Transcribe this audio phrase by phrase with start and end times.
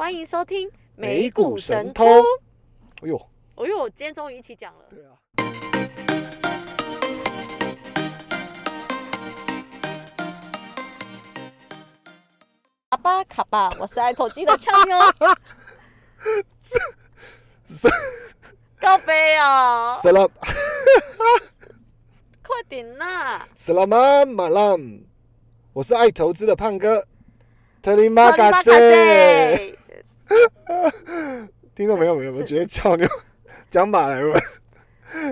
[0.00, 0.66] 欢迎收听
[0.96, 2.06] 美股神偷。
[3.02, 3.20] 哎呦，
[3.56, 4.80] 哎呦，今天终于一起讲了。
[4.88, 5.12] 对啊，
[12.88, 14.96] 卡巴卡巴，我是爱投机的俏妞。
[18.80, 20.26] 告杯哦，死了
[22.42, 23.46] 快点啦！
[23.54, 25.02] 死了吗马拉姆，
[25.74, 27.06] 我是爱投资的胖哥，
[27.82, 29.76] 特里马卡卡塞。
[30.30, 33.06] 塞， 听众朋友们有没有觉得俏妞
[33.70, 34.32] 讲马来文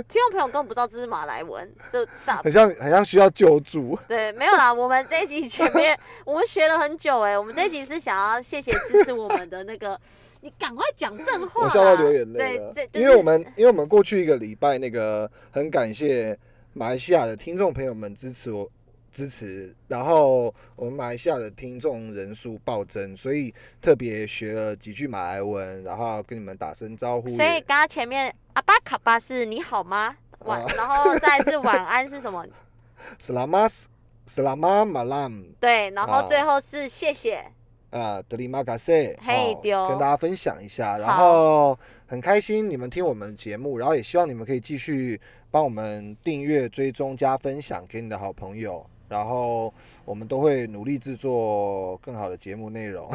[0.08, 3.96] 听众朋友根本不知道这是马来文，就大很像很像需要救助？
[4.08, 4.74] 对，没有啦。
[4.74, 9.98] 我们这一集前面 我们学了很久哎，我们这一集是想要谢谢支持我们的那个，
[10.42, 11.66] 你赶快讲正话。
[11.66, 16.36] 我笑到流眼泪了对，就是因为我们因为我们过去一个礼拜那个很感谢
[16.72, 18.68] 马来西亚的听众朋友们支持我
[19.18, 27.28] 支持，然后我们马来西亚的听众人数暴增，所以特别学了几句马来文，然后跟你们打声招呼。
[27.30, 30.16] 所以刚刚前面阿巴卡巴是你好吗？
[30.44, 32.46] 晚，然后再是晚安是什么？
[33.20, 33.86] Selamat
[34.28, 37.44] Selamat malam 对，然后啊最后是谢谢。
[37.90, 45.18] 啊，德里马卡塞，哦嘿跟大家分享一下，然好后很开心你们听我们节目，然后也希望你们可以继续
[45.50, 49.72] 帮我们订阅、追踪、加分享给你的好朋友，然后
[50.04, 53.10] 我们都会努力制作更好的节目内容。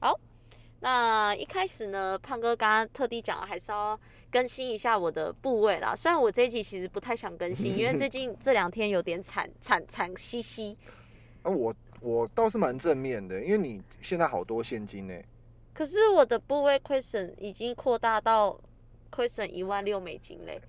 [0.00, 0.18] 好
[0.80, 3.98] 那一开始呢，胖哥刚刚特地讲了，还是要
[4.30, 5.94] 更新一下我的部位啦。
[5.94, 10.76] 虽然我这一集其实不太想更新， 因为最近这两天有点惨惨惨兮兮。
[11.42, 15.14] 啊，我我倒是蛮正面的，因为你现在好多现金呢。
[15.72, 18.58] 可是我的部位亏损已经扩大到
[19.08, 20.60] 亏损一万六美金嘞。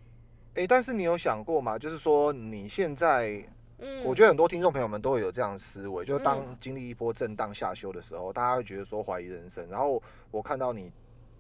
[0.54, 1.80] 诶，但是你有想过吗？
[1.80, 3.44] 就是说你现在
[3.84, 9.67] 嗯，我觉得很多听众朋友们都会有这样的思维，就是当嗯经历一波震荡下修的时候，大家会觉得说怀疑人生。
[9.70, 10.92] 然后我看到你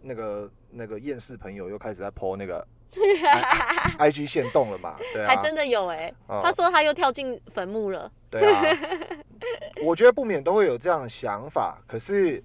[0.01, 2.67] 那个那个厌世朋友又开始在 PO 那个
[3.97, 4.97] I, G 线动了嘛？
[5.13, 8.11] 对啊，还真的有哎、哦他说他又跳进坟墓了。
[8.29, 8.61] 对啊。
[9.83, 12.43] 我觉得不免都会有这样的想法，可是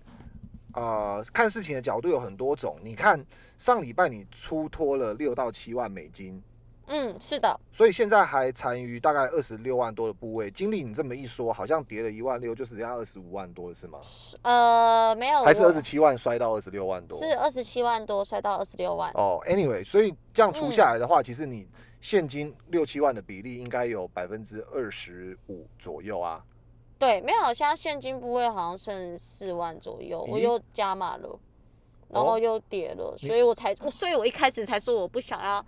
[0.74, 2.78] 呃，看事情的角度有很多种。
[2.82, 3.24] 你看
[3.56, 6.42] 上礼拜你出脱了六到七万美金，
[6.88, 10.50] 嗯，是的，所以现在还残余大概二十六万多的部位。
[10.50, 13.98] 经历你这么一说，好像跌了一万六，就只剩下二十五万多了，是吗？
[14.42, 17.18] 呃，没有，还是二十七万摔到二十六万多？
[17.18, 19.10] 是二十七万多，摔到二十六万。
[19.14, 21.68] 哦，anyway，所以这样嗯除下来的话，其实你
[22.00, 26.42] 现金六七万的比例应该有百分之二十五左右啊。
[26.98, 31.38] 对，没有，现在现金部位好像剩四万左右，我又加码了，
[32.08, 35.64] 然后哦又跌了，你所以我才，所以我一开始才说我不想要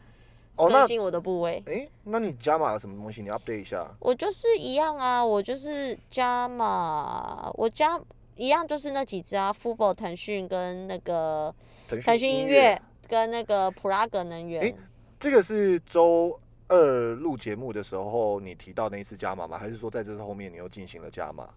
[0.60, 1.62] 哦，那更新我的部位。
[1.66, 3.22] 诶，那你加码了什么东西？
[3.22, 3.88] 你 update 一下。
[3.98, 7.98] 我就是一样啊，我就是加码，我加
[8.36, 11.54] 一样就是那几只啊 f u b o 腾讯跟那个
[11.88, 14.62] 腾腾讯音乐跟那个普拉格能源。
[14.62, 14.74] 诶
[15.18, 16.38] 这个是周
[16.68, 19.58] 二录节目的时候你提到那一次加码吗？
[19.58, 21.48] 还是说在这后面你又进行了加码？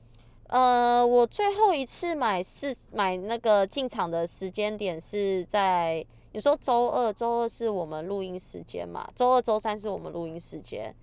[0.47, 9.07] 呃，我最后一次买是买那个进场的时间点是在你说周二，周二是我们录音时间嘛？
[9.15, 10.93] 周二、周三是我们录音时间。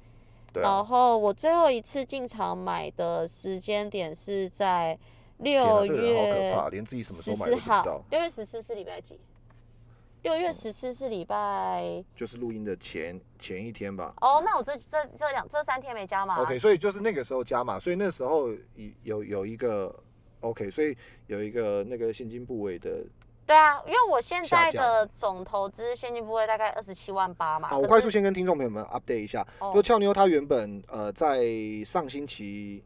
[0.52, 4.98] 对啊然，后我最后一次进场买的时间点是在
[5.38, 8.04] 六月怕，连自己什么时十四候买都不知道号。。
[8.10, 9.20] 六月十四是礼拜几？
[10.22, 14.12] 六月十四是礼拜就是录音的前前一天吧。
[14.20, 16.42] 哦，那我这这这两这三天没加码啊。
[16.42, 18.58] OK，所以就是那个时候加码，所以那时候有
[19.04, 19.94] 有有一个
[20.40, 20.96] OK，所以
[21.28, 23.04] 有一个那个现金部位的
[23.50, 27.66] 对啊，因为我现在的总投资现金部位大概二十七万八嘛。
[27.66, 31.42] 好，我快速先跟听众朋友们 update 一下，哦就俏妞她原本呃在
[31.84, 32.80] 上星期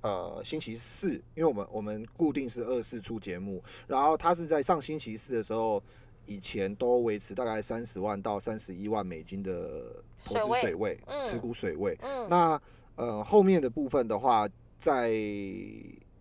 [0.00, 5.80] 呃星期四，因为我们我们固定是二四出节目，然后她是在上星期四的时候，
[6.26, 11.96] 以前都维持大概三十万到三十一万美金的投资水位持股水位。
[12.02, 12.60] 嗯，那
[12.96, 15.12] 呃后面的部分的话，在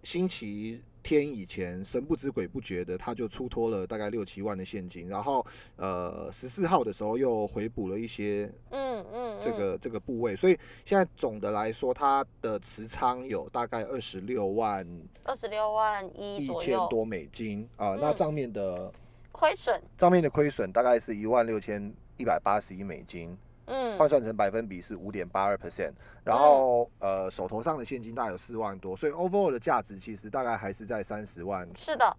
[0.04, 14.86] 星期天以前神不知鬼不觉的，他就出脱了大概六七万的现金，然后呃十四号的时候又回补了一些嗯嗯，这个这个部位，所以现在总的来说，它的持仓有大概二十六万
[15.24, 18.16] 二十六万一一千多美金啊、那嗯。
[18.16, 18.92] 账面的
[19.32, 23.38] 亏损，账面的亏损大概是一万六千一百八十一美金，
[23.70, 25.94] 嗯换算成百分比是五点八二 percent，
[26.24, 32.18] 然后呃手头上的现金大概有四万多，所以 overall 的价值其实大概还是在三十万是的，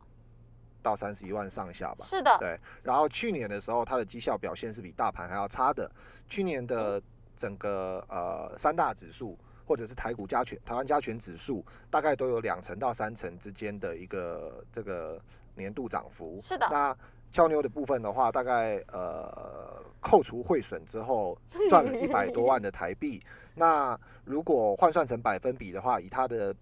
[0.80, 2.04] 到三十一万上下吧。
[2.04, 5.90] 是的，对，然后去年的时候，它的绩效表现是比大盘还要差的。
[6.28, 7.02] 去年的
[7.36, 9.36] 整个呃三大指数
[9.66, 15.20] 或者是台股加权、台湾加权指数，大概都有两成到三成之间的一个这个
[15.54, 16.38] 年度涨幅。
[16.40, 16.96] 是的那
[17.30, 21.36] 俏妞的部分的话，大概呃扣除汇损之后
[21.68, 23.22] 赚了一百多万的台币。
[23.54, 26.54] 那如果换算成百分比的话，以它的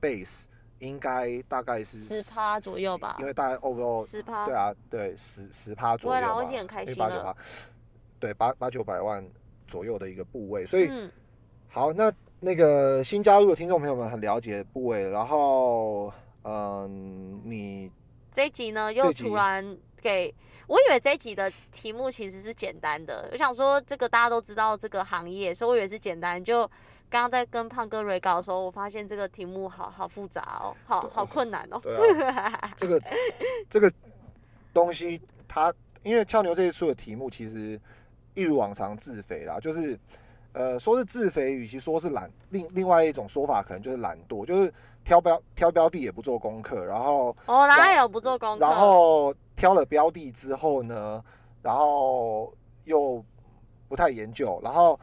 [0.00, 0.44] base
[0.78, 7.36] 应该大概是十趴左右吧因为大概 overall 十趴对，啊，对十十趴左右嘛，啦我已经很开心了八九趴，
[8.20, 9.24] 对八八九百万
[9.66, 11.10] 左右的一个部位，所以、嗯，
[11.68, 16.12] 好，那那个新加入的听众朋友们很了解部位，然后
[16.42, 17.90] 嗯，你
[18.32, 19.64] 这一集呢又突然
[20.04, 20.34] 给
[20.66, 26.42] 我以为这一集的题目其实是简单的，我想说这个大家都知道这个行业，所以我以为是简单。
[26.42, 26.66] 就
[27.08, 31.80] 刚刚在跟胖哥瑞搞的时候，我发现这个题目好好复杂哦，好好困难哦。
[31.82, 33.02] 对啊，这个
[33.70, 33.90] 这个
[34.74, 35.18] 东西
[35.48, 35.72] 它
[36.02, 37.80] 因为俏牛这一出的题目其实
[38.34, 39.98] 一如往常自肥啦，就是
[40.52, 44.72] 呃说是自肥，与其说是懒，另另外一种说法可能就是懒惰，就是
[45.04, 48.64] 挑标挑标的也不做功课，然后哦，哪有不做功课？
[48.64, 51.22] 然后挑了标的之后呢，
[51.62, 52.52] 然后
[52.84, 53.22] 又
[53.86, 54.98] 不太研究，然后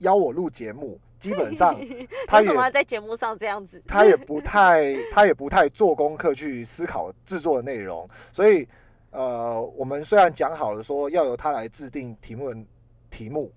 [0.00, 1.74] 邀我录节目，基本上
[2.26, 3.82] 他也为什么要在节目上这样子？
[3.86, 8.68] 他也不太他也不太做功课去思考制作的内容，所以
[9.12, 12.64] 呃，我们虽然讲好了说要由他来制定题目的
[13.10, 13.50] 题目。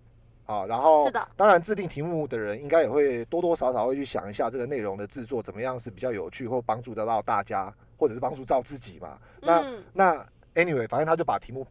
[0.47, 9.19] 啊，然后是的当然制定题目的人应该也会多多少少会去想一下这个内容的制作怎么样是比较有趣或帮助得到大家，或者是帮助到自己嘛。
[9.41, 10.15] 那、嗯，那
[10.55, 11.67] anyway，反正他就把题目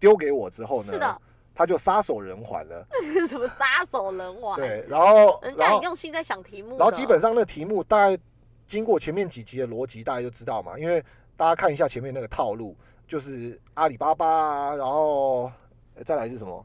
[0.00, 1.20] 丢给我之后呢是的，，
[1.54, 2.86] 他就撒手人寰了。
[3.28, 4.56] 什么撒手人寰？
[4.56, 6.76] 对，然后 人家很用心在想题目的。
[6.78, 8.18] 然后基本上那题目大概
[8.66, 11.04] 经过前面几集的逻辑，大家就知道嘛，因为
[11.36, 12.74] 大家看一下前面那个套路，
[13.06, 15.52] 就是阿里巴巴啊，然后
[15.94, 16.64] 呃再来是什么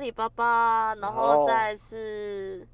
[0.00, 2.66] 阿里巴巴，然然后后再是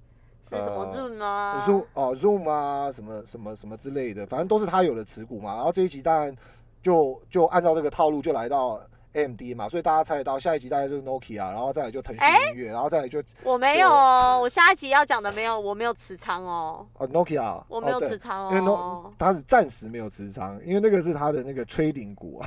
[0.48, 5.56] 是什么呃 Zoom 啊 Zoom 哦 Zoom 啊，什么什么什么之类的，反正都是他有的持股嘛。
[5.56, 6.32] 然后这一集当然
[6.80, 8.80] 就就按照这个套路就来到
[9.14, 22.46] AMD 嘛，所以大家猜得到下一集大概就是 Nokia，然后再来就腾讯音乐，然后再来就我没有哦，我下一集要讲的没有，我没有持仓哦，哦 Nokia，我没有持仓哦因为 No 哦，他是暂时没有持仓，因为那个是他的那个 trading 股啊，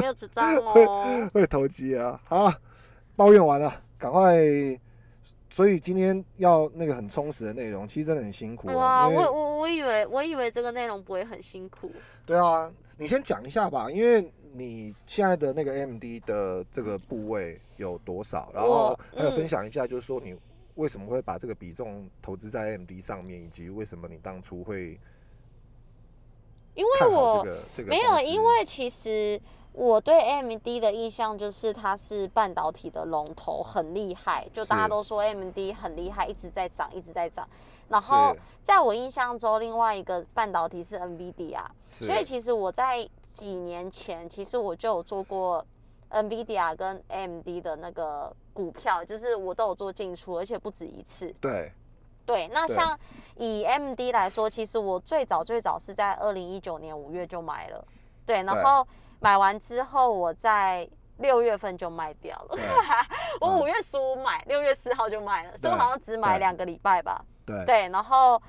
[0.00, 1.28] 没有持仓哦。
[1.34, 2.20] 会投机啊。
[2.28, 2.52] 好，
[3.16, 3.72] 抱怨完了，
[4.04, 4.36] 赶快。
[5.48, 9.06] 所以今天要那个很充实的内容，其实真的很辛苦啊。
[9.06, 11.92] 哇，我我我以为我以为这个内容不会很辛苦，
[12.26, 12.68] 对啊，
[12.98, 20.36] 你先讲一下吧，因为你现在的那个 AMD 的这个部位有多少，然后还有嗯分享一下，就是说你
[20.74, 24.98] 为什么会把这个比重投资在 AMD 上面，以及为什么你当初会
[26.74, 29.40] 因为看好我这个这个没有，因为其实
[29.74, 37.46] 我对 AMD 的印象就是它是半导体的龙头，很厉害，就大家都说 AMD 很厉害，一直在涨，一直在涨。
[37.88, 42.06] 然后在我印象中，另外一个半导体是 NVIDIA，是。
[42.06, 45.64] 所以其实我在几年前，其实我就有做过
[46.10, 51.34] NVIDIA 跟 AMD 的那个股票，就是我都有做进出，而且不止一次。
[51.40, 51.72] 对。
[52.26, 52.98] 对，那像
[53.36, 57.84] 以 AMD 来说，其实我最早最早是在二零一九年五月就买了，
[58.24, 58.42] 对，对。
[58.44, 58.86] 然后
[59.24, 60.86] 买完之后，我在
[61.16, 62.58] 六月份就卖掉了。
[63.40, 67.24] 我五月十五买，六月四号就卖了，所以我好像只买两个礼拜吧。
[67.46, 68.40] 对对，然后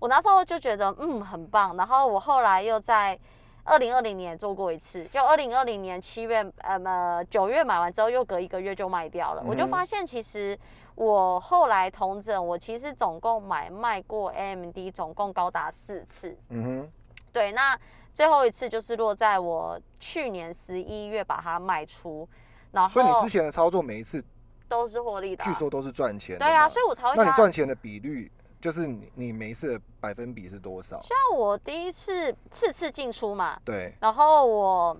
[0.00, 3.16] 我那时候就觉得嗯很棒，然后我后来又在
[3.62, 9.42] 二零二零年做过一次，就二零二零年七月呃呃九月买完之后，又隔一个月就卖掉了。
[9.46, 10.58] 我就发现其实
[10.96, 16.36] 我后来同整，我其实总共买卖过 AMD 总共高达四次。
[16.50, 16.92] 嗯哼，
[17.32, 17.78] 对，那
[18.14, 22.26] 最后一次就是落在我去年十一月把它卖出，
[22.70, 24.24] 然后所以你之前的操作每一次
[24.68, 28.30] 都是获利的啊、据说都是赚钱的对啊，所以我才会那你加赚钱的比率
[28.60, 30.98] 就是你你每一次的百分比是多少？
[31.02, 34.96] 像我第一次次次进出嘛，对然后我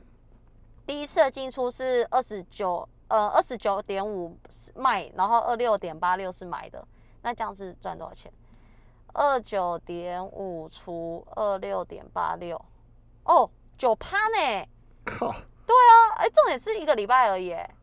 [0.87, 4.37] 第一次的进出是二十九，呃，二十九点五
[4.75, 6.87] 卖，然后二六点八六是买的，
[7.23, 8.31] 那这样是赚多少钱？
[9.15, 12.61] 二九点五除二六点八六，
[13.25, 14.67] 哦，九趴呢？
[15.05, 15.37] 靠，啊，
[16.17, 17.75] 哎，重点是一个礼拜而已耶，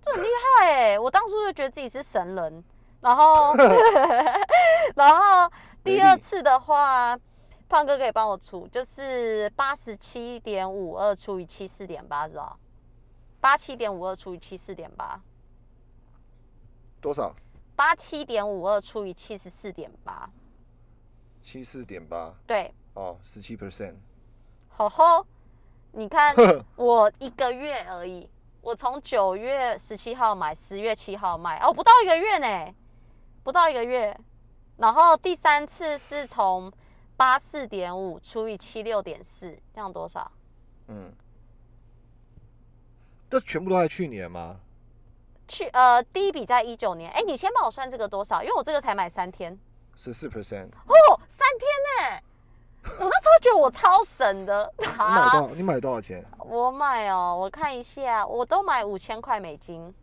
[0.00, 0.26] 这很厉
[0.58, 0.98] 害哎！
[1.00, 2.64] 我当初就觉得自己是神人，
[3.00, 3.54] 然后，
[4.96, 5.50] 然后
[5.82, 7.18] 第二次的话，
[7.68, 12.56] 胖哥可以帮我除，就是八十七点五二除以七四点八，是吧？
[13.40, 15.20] 八七点五二除以七四点八，
[17.00, 17.34] 多少？
[17.74, 20.28] 八七点五二除以七十四点八，
[21.42, 23.94] 七四点八对，哦，十七 percent。
[24.70, 25.26] 吼吼，
[25.92, 26.34] 你看
[26.76, 28.28] 我一个月而已，
[28.62, 32.74] 我从九月十七号买，十月七号卖，哦，不到一个月呢，
[33.42, 34.18] 不到一个月。
[34.78, 36.72] 然后第三次是从
[37.16, 40.30] 八四点五除以七六点四，这样多少？
[40.88, 41.12] 嗯，
[43.28, 44.58] 这全部都在去年吗？
[45.46, 48.42] 去呃第一笔在一九年，哎，你先帮我算这个多少？
[48.42, 49.58] 因为我这个才买三天。
[49.96, 52.22] 十四 percent 哦，三天呢？
[52.98, 54.72] 我那时候觉得我超省的。
[54.78, 55.48] 你买多少？
[55.56, 56.24] 你买多少钱？
[56.38, 59.94] 我买哦，我看一下，我都买五千块美金。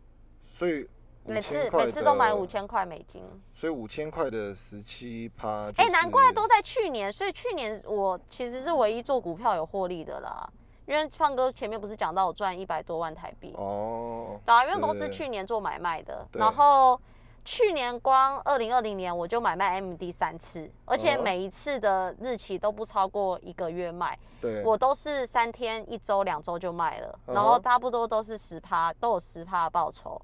[0.42, 0.88] 所以
[1.24, 3.22] 每次每次都买五千块美金。
[3.52, 5.70] 所以五千块的十七趴。
[5.76, 10.48] 哎，难怪都在去年，所以去年我其实是唯一做股票有获利的啦。
[10.86, 16.98] 因为胖哥前面不是讲到我赚一百多万台币哦，对啊，因为公司去年做买卖的，然后。
[17.48, 24.18] 去年光二零二零年我就买卖 MD 三次，而且每一次的日期都不超过一个月卖。
[24.38, 30.20] 对，我都是三天、一周、两周就卖了，然后差不多都是十趴，都有十趴的报酬。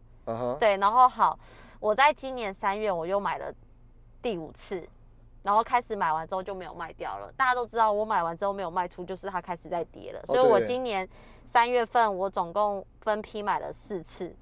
[0.60, 1.38] 对，然后好，
[1.80, 3.50] 我在今年三月我又买了
[4.20, 4.86] 第五次，
[5.42, 7.32] 然后开始买完之后就没有卖掉了。
[7.38, 10.20] 大家都知道，我买完之后没有卖出，就是它开始在跌了。
[10.26, 11.08] 所以我今年
[11.46, 14.36] 三月份我总共分批买了四次。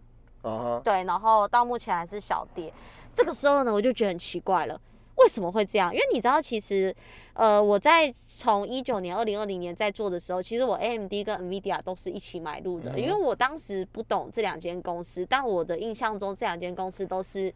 [0.83, 2.73] 对，然后到目前还是小跌。
[3.15, 4.81] 这个时候呢，我就觉得很奇怪了，
[5.17, 5.93] 为什么会这样？
[5.93, 6.95] 因为你知道，其实，
[7.35, 17.53] 呃，我在从一九年、二零二零年在做的时候，其实我 AMD 跟 NVIDIA 都是一起买入的，因为我当时不懂这两间公司，但我的印象中这两间公司都是。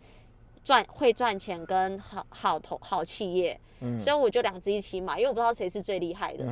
[0.66, 3.56] 赚会赚钱跟好好投好企业，
[4.00, 6.44] 所以我就两只一起买，因为我不知道谁是最厉害的。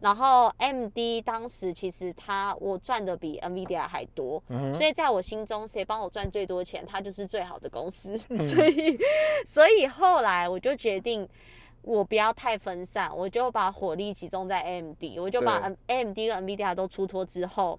[0.00, 4.42] 然后 M D 当时其实他我赚的比 Nvidia 还多，
[4.74, 8.16] 所以在我心中谁帮我赚最多钱，他就是最好的公司。
[8.40, 8.98] 所以
[9.46, 11.28] 所以后来我就决定
[11.82, 17.78] 我不要太分散，我就把火力集中在 M D，我就把 M D 跟 Nvidia 都出脱之后，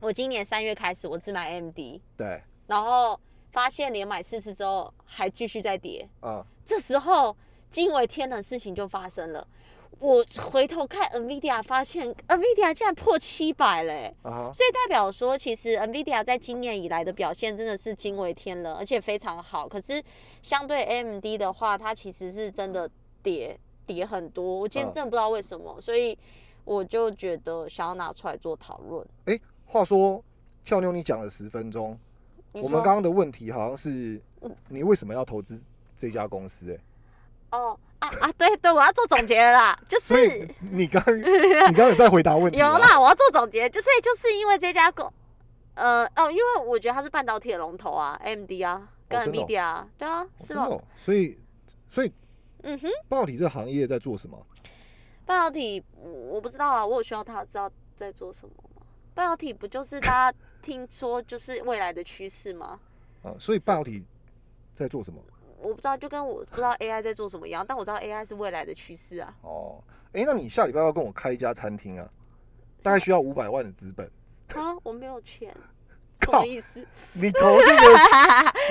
[0.00, 2.00] 我今年三月开始我只买 M D。
[2.16, 3.20] 对，然后。
[3.50, 7.36] 发现连买四次之后还继续在跌，啊，这时候
[7.70, 9.46] 惊为天人事情就发生了。
[9.98, 19.68] 我回头看 Nvidia，发现 Nvidia 竟然破七百嘞，啊，所以代表说其实 Nvidia 在今年以来的表现真的是惊为天人，而且非常好。
[19.68, 20.02] 可是
[20.40, 22.88] 相对 AMD 的话，它其实是真的
[23.22, 24.60] 跌跌很多。
[24.60, 26.16] 我其实真的不知道为什么，所以
[26.64, 29.06] 我就觉得想要拿出来做讨论。
[29.26, 30.24] 哎，话说
[30.64, 31.98] 俏妞，你讲了十分钟。
[32.52, 34.20] 我们刚刚的问题好像是，
[34.68, 35.60] 你为什么要投资
[35.96, 36.72] 这家公司？
[36.72, 36.78] 哎，
[37.58, 42.58] 哦啊啊，对对，我要做总结了啦，就是你刚你刚刚有在回答问题？
[42.58, 45.12] 有啦，我要做总结，就是就是因为这家公，
[45.74, 51.38] 呃哦，因为我觉得它是半导体的龙头啊，AMD 啊，跟 NVIDIA 啊，对啊，是哦，所以
[51.90, 52.12] 所以，
[52.62, 54.46] 嗯哼，半导体这个行业在做什么？
[55.26, 58.69] 半导体我不知道啊，我有需要他知道在做什么吗？
[59.20, 60.38] 半导体不就是大家？
[60.62, 62.80] 听说就是未来的趋势吗？
[63.22, 64.02] 啊， 所以半导体
[64.74, 65.20] 在做什么？
[65.58, 69.34] 我不知道，就跟我不知道 AI 在做什么一样，但我知道 AI 是未来的趋势啊。
[69.42, 69.78] 哦，
[70.14, 72.08] 哎，那你下礼拜要跟我开一家餐厅啊？
[72.82, 74.10] 大概需要五百万的资本。
[74.54, 75.54] 啊，我没有钱。
[76.24, 76.82] 什么意思？
[77.12, 77.82] 你投这个，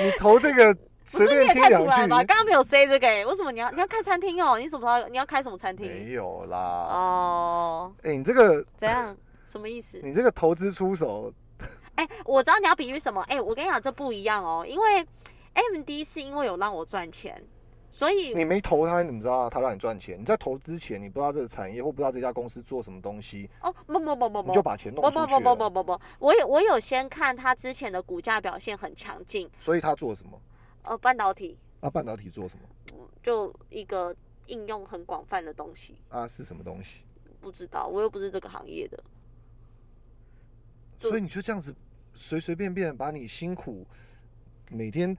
[0.02, 2.08] 你投这个，随便听两句。
[2.08, 4.58] 刚刚没有 say 这个，为什么你要你要开餐厅哦？
[4.58, 5.86] 你什么时候你要开什么餐厅？
[5.86, 6.58] 没有啦。
[6.58, 7.92] 哦。
[8.02, 9.16] 哎，你这个怎样？
[9.50, 9.98] 什么意思？
[10.02, 11.32] 你这个投资出手。
[11.96, 13.20] 哎，我知道你要比喻什么。
[13.22, 14.64] 哎，我跟你讲，这不一样哦。
[14.66, 15.06] 因为
[15.52, 17.44] M D 是因为有让我赚钱，
[17.90, 20.18] 所以你没投他，你怎么知道他让你赚钱？
[20.18, 23.50] 你在投之前，你不知道这个产业或不知道这家公司做什么东西。
[23.60, 25.34] 哦，不不不不不，你就把钱弄出去。
[25.34, 30.40] 不不不不不不，我有我有先看他之前的股价表现很强劲，所以他做什么？
[30.84, 31.58] 呃，半导体。
[31.80, 33.06] 啊，半导体做什么？
[33.22, 34.14] 就一个
[34.46, 35.96] 应用很广泛的东西。
[36.08, 37.00] 啊，是什么东西？
[37.40, 39.02] 不知道，我又不是这个行业的。
[41.08, 41.74] 所以你就这样子。
[42.12, 43.86] 随随便便把你辛苦
[44.68, 45.16] 每天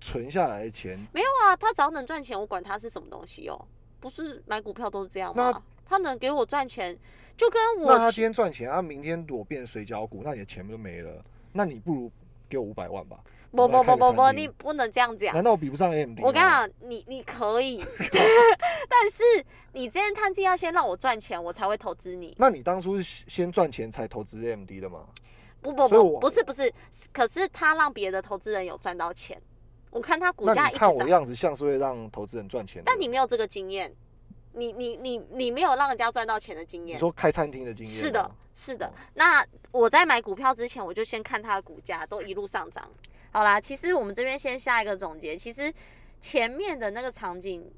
[0.00, 3.66] 存下来的钱，没有啊，他只要能赚钱，我管他是什么东西哦。
[4.00, 5.62] 不是买股票都是这样吗？
[5.84, 6.96] 他能给我赚钱，
[7.36, 11.22] 就跟我那他今天赚钱，他明天我变水饺股，那你的钱不就没了。
[11.52, 12.10] 那你不如
[12.48, 13.18] 给我五百万吧。
[13.50, 15.34] 不不不不不，你不能这样讲。
[15.34, 16.20] 难道我比不上 AMD？
[16.22, 17.82] 我跟你讲，你你可以，
[18.88, 19.22] 但是
[19.72, 22.34] 你这件探计要先让我赚钱，我才会投资你。
[22.38, 25.06] 那你当初是先赚钱才投资 AMD 的吗？
[25.60, 26.72] 不不不，不是不是，
[27.12, 29.40] 可是他让别的投资人有赚到钱。
[29.90, 33.90] 我看他股价，看我样子像是会让投资人赚钱，但你没有这个经验，
[34.52, 36.96] 你你你你没有让人家赚到钱的经验。
[36.96, 37.94] 你说开餐厅的经验？
[37.94, 38.92] 是的，是的。
[39.14, 42.88] 那我在买股票之前，我就先看它的股价都一路上涨。
[43.30, 45.36] 好啦，其实我们这边先下一个总结。
[45.36, 45.72] 其实
[46.20, 47.70] 前面的那个场景，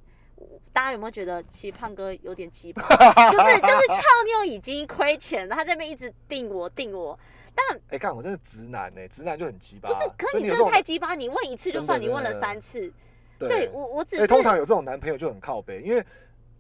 [0.73, 2.83] 大家有没有觉得其实胖哥有点鸡巴？
[3.31, 7.19] 就是就是俏妞已经亏钱了，他这边一直定我定我。
[7.53, 9.89] 但哎，看我真的直男呢，直男就很鸡巴。
[9.89, 12.91] 不是，可你真的太鸡巴，你问一次就算你问了三次。
[13.39, 16.09] 对，我我只是通常有这种男朋友就很靠背，因为干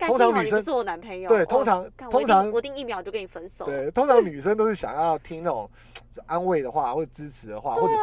[0.07, 1.28] 通常女生是我男朋友。
[1.28, 3.64] 对，哦通常通常我定一秒就跟你分手。
[3.64, 5.69] 对，通常女生都是想要听那种
[6.26, 8.02] 安慰的话，或者支持的话，或者是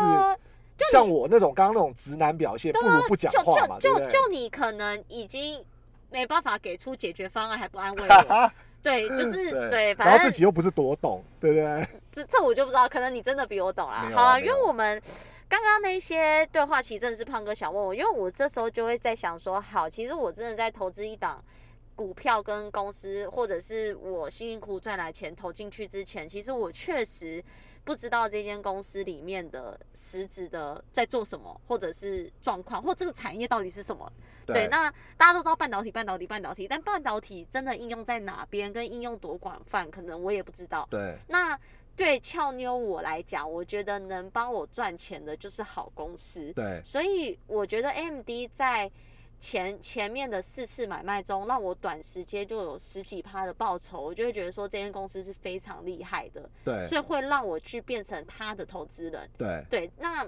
[0.91, 3.79] 像我那种刚刚那种直男表现，不如不讲就话？
[3.79, 5.63] 就就就你可能已经
[6.11, 8.51] 没办法给出解决方案，还不安慰我。
[8.83, 11.87] 对，就是对，反正自己又不是多懂，对不对？
[12.13, 14.09] 这这我就不知道，可能你真的比我懂啦。
[14.13, 15.01] 好啊，因为我们
[15.49, 21.43] 刚刚那些对话，其实真的是胖哥想问我，因为我这时候就会在想说，好，其实我真的在投资一档
[21.97, 27.43] 股票跟公司，或者是我辛辛苦苦赚来钱投进去之前，其实我确实
[27.83, 34.09] 不知道这间公司里面的实质的在做什么，或者是状况，或这个产业到底是什么。
[34.45, 40.87] 对，那大家都知道半导体、半导体、半导体，但半导体真的应用在哪边，跟应用多广泛，可能我也不知道。
[40.91, 41.59] 对那
[41.95, 48.89] 对俏妞我来讲，我觉得能帮我赚钱的就是好公司，对所以我觉得 AMD 在
[49.39, 59.29] 前前面的四次买卖中，让我短时间就有十几趴的报酬，我就会觉得说这间公司是非常厉害的，对所以会让我去变成他的投资人。
[59.37, 60.27] 对对，那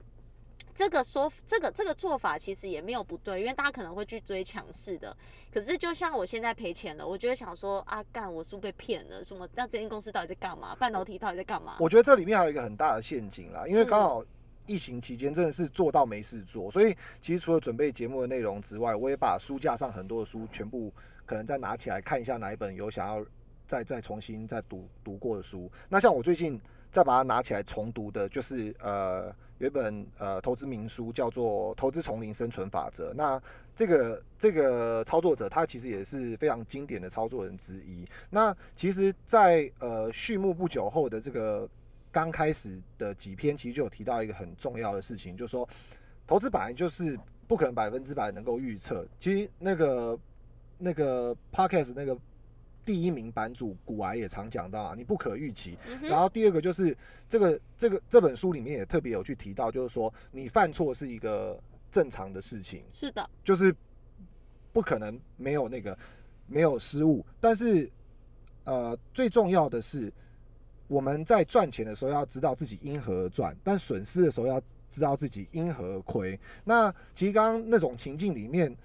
[0.76, 5.16] 这个说这个这个做法其实也没有不对，因为大家可能会去追强势的。
[5.52, 9.24] 可是就像我现在赔钱了，我就会想说啊，干我是不是被骗了？
[9.24, 9.50] 什么？
[9.56, 10.76] 那这间公司到底在干嘛？
[10.76, 11.76] 半导体到底在干嘛？
[11.80, 14.24] 我觉得这里面还有一个很大的陷阱啦，因为刚嗯好
[14.70, 20.94] 疫情期间真的是做到没事做，所以其实除了准备节目的内容之外，我也把书架上很多的书全部
[21.26, 23.26] 可能再拿起来看一下哪一本有想要
[23.66, 25.72] 再再重新再读读过的书。
[25.90, 26.62] 那像我最近
[26.92, 33.12] 再把它拿起来重读的，就是呃有一本呃投资名书叫做《投资丛林生存法则》。
[33.16, 33.42] 那
[33.76, 38.06] 这个这个操作者他其实也是非常经典的操作人之一。
[38.30, 41.68] 那其实在，呃序幕不久后的这个
[42.12, 45.68] 刚开始的几篇，其实就有提到一个很重要的事情，就是说
[46.26, 49.08] 投资本来就是不可能百分之百能够预测。
[49.20, 50.20] 其实那个
[50.78, 52.18] 那个 podcast 那个
[52.86, 55.78] 第一名版主古癌也常讲到啊，你不可预期。
[55.88, 56.98] 嗯然后第二个就是
[57.28, 63.76] 这个这个这本书里面也特别有去提到，就是说你犯错是一个正常的事情，是的，就是
[64.72, 65.98] 不可能没有那个
[66.48, 67.90] 没有失误，但是
[68.64, 70.12] 呃最重要的是
[70.90, 76.38] 我们在赚钱的时候要知道自己因何而赚，但损失的时候要知道自己因何而亏。
[76.66, 78.76] 那其实刚刚那种情境里面，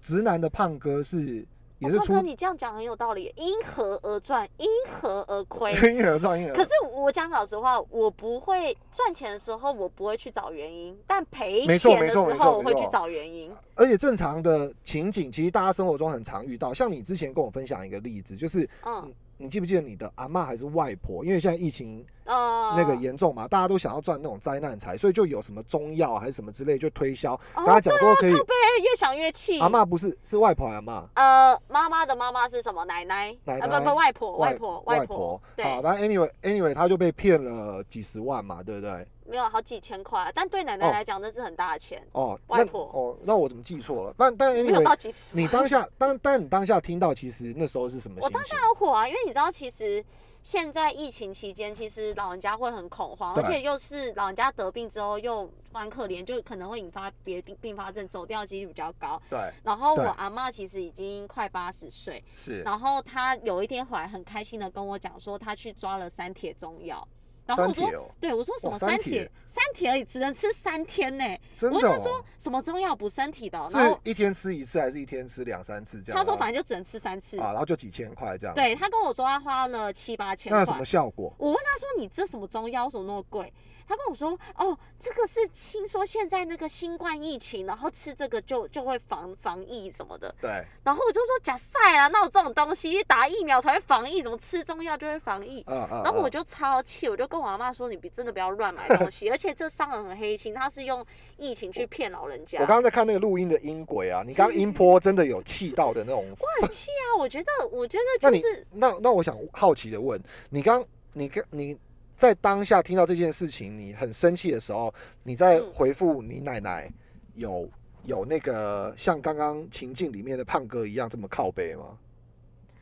[0.00, 1.46] 直男的胖哥是
[1.78, 5.74] 也是出哦胖哥，你这样讲很有道理，因何而赚，因何而亏。
[5.94, 13.52] 因何赚因何可是我讲老实话，我不会赚钱的时候，我不会去找原因；但赔钱的时候，我会去找原因。
[13.74, 16.72] 而且正常的情景，其实大家生活中很常遇到。
[16.72, 21.24] 像你之前跟我分享一个例子，就是嗯你记不记得你的阿妈还是外婆？
[21.24, 28.32] 因为现在疫情呃，那个严重嘛，大家都想要赚那种灾难财，所以就有什么中药还是什么之类就推销，哦跟他讲说可以。
[28.32, 29.60] 越想越气。
[29.60, 31.06] 阿妈不是是外婆阿妈？
[31.14, 32.84] 呃，妈妈的妈妈是什么？
[32.84, 33.36] 奶奶？
[33.44, 35.42] 奶奶，不奶不，外婆，外婆，外婆。
[35.56, 39.06] 对，好，反正 anyway anyway 他就被骗了几十万嘛，对不对？
[39.32, 44.14] 没有好几千块，但对奶奶哦来讲那是很大的钱，哦，外婆哦，那我怎么记错了？
[44.18, 45.42] 但但没有到几十万。
[45.42, 48.54] 你当下当但你当下听到，其实那时候是什么我当下？
[48.60, 50.04] 有火啊，因为你知道，其实
[50.42, 59.18] 现在疫情期间，其实老人家会很恐慌，而且又是老人家得病之后又蛮可怜，就可能会引发别的并并发症，走掉几率比较高。
[59.30, 67.08] 对，然后我阿妈其实已经快八十岁，是然后她有一天回来很开心的跟我讲说，她去抓了三铁中药。
[67.44, 69.30] 然后我说对我说什么三三铁铁？
[69.46, 71.24] 三铁而已，只能吃三天呢。
[71.56, 72.24] 真的我问他说哦。
[72.38, 76.18] 什么中药补身体的哦，然后一天吃一次，还是一天吃两三次这样？
[76.18, 77.38] 他说反正就只能吃三次。
[77.38, 78.54] 啊，然后就几千块这样。
[78.54, 80.84] 对他跟我说他花了七八千块那有什么。
[80.84, 81.32] 效果？
[81.38, 83.50] 我问他说：“你这什么中药为什么那么贵？”
[83.92, 90.34] 他跟我说：“哦，这个是听说现在那个新冠疫情，然后吃这个就就会防防疫什么的。
[90.40, 95.88] 对，”然后我就说：“假赛啊，那我这种东西，打疫苗才会防疫，怎么吃中药就会防疫？”嗯嗯。
[95.92, 101.04] 嗯然后我就超气，我就跟我阿妈说：“你别真的不要乱买东西， 而且这商人很黑心，他是用
[101.36, 106.22] 疫情去骗老人家。”我刚刚在看那个录音的音轨啊，你刚刚音波真的有气到的那种。
[106.40, 107.18] 我很气啊！
[107.18, 111.76] 我觉得，我觉得就是那那我想好奇的问，你刚你跟你
[112.22, 116.88] 在当下听到这件事情，你很生气的时候，你在嗯回复你奶奶
[117.34, 117.68] 有
[118.04, 121.98] 有那个像刚刚情境里面的胖哥一样这么靠背吗？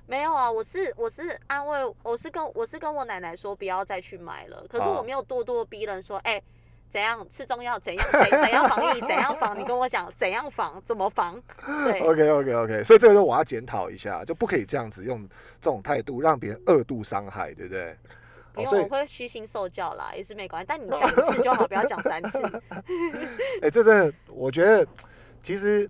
[0.07, 6.43] 没有啊，我是我是安慰，我是跟我是跟我奶奶说不要再去买了，可是啊我没有咄咄逼人说，哎、
[6.91, 15.27] 怎样吃中药，怎样怎怎样防疫，怎样防，你跟我讲怎样防，怎么防，对， OK OK OK，所以这个时候我要检讨一下，就不可以这样子用
[15.63, 17.97] 这种态度让别人二度伤害，对不对？
[18.53, 22.41] 不用，哦我会虚心受教啦，也是没关系，但你讲一次就好，不要讲三次。
[23.63, 24.87] 哎、这真的，我觉得
[25.43, 25.89] 其实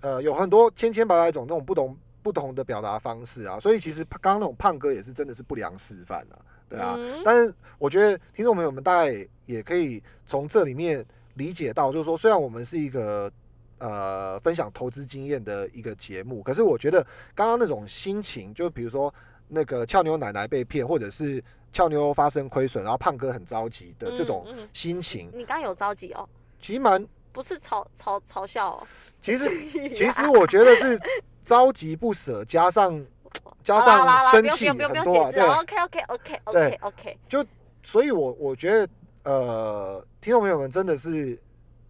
[0.00, 6.36] 呃有很多千千百百种那种不同不同的表达方式啊，所以其实刚刚那种胖哥也是真的是不良示范啊，
[6.68, 6.94] 对啊。
[6.98, 13.30] 嗯但是我觉得听众朋友们大概也可以从这里面理解到，就是说虽然我们是一个
[13.78, 17.02] 呃分享投资经验的一个节目，可是我觉得
[17.34, 19.12] 刚刚那种心情，就比如说
[19.48, 21.42] 那个俏妞奶奶被骗，或者是
[21.72, 26.28] 俏妞发生亏损，然后胖哥很着急的这种嗯嗯心情，你刚刚有着急哦，
[26.60, 28.86] 其实蛮不是嘲嘲嘲笑哦。
[29.20, 29.48] 其实
[29.94, 31.00] 其实我觉得是
[31.44, 33.04] 着急不舍，加上
[33.62, 35.42] 加上生气不用不用解释对。
[35.42, 37.44] ，OK OK OK OK OK，就
[37.82, 38.88] 所以我我觉得，
[39.24, 41.38] 呃，听众朋友们真的是，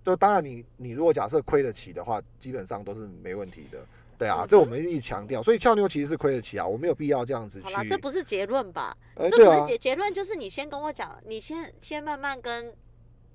[0.05, 3.79] 就当然你你如果假设亏得起的话，基本上都是没问题的，
[4.21, 5.43] 对啊，嗯这我们一直强调。
[5.43, 8.95] 所以俏妞其实是亏得起啊，我没有必要这样子去好啦，，这不是结论吧？
[9.17, 12.75] 这不是结结论，就是你先跟我讲，你先先慢慢跟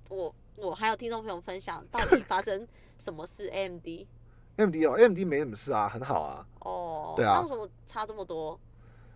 [0.10, 2.68] 我我还有听众朋友分享，到底发生
[3.00, 3.48] 什么事？
[3.52, 4.06] AMD
[4.58, 6.46] MD 哦，MD 没什么事啊，很好啊。
[6.60, 8.58] 哦，对啊那为什么差这么多？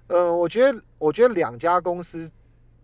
[0.08, 2.30] 呃，我觉得我觉得两家公司，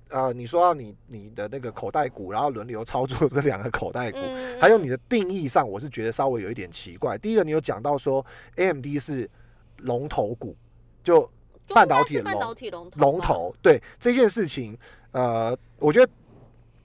[0.09, 7.17] 呃，你说到你你的那个口袋股，然后轮流操作这两个口袋股，嗯，还有你的定义上，我是觉得稍微有一点奇怪。
[7.17, 9.29] 第一个，你有讲到说 AMD 是
[9.77, 10.55] 龙头股，
[11.03, 11.21] 就
[11.65, 14.77] 就半导体的龙头，龙头，对这件事情，
[15.11, 16.11] 呃，我觉得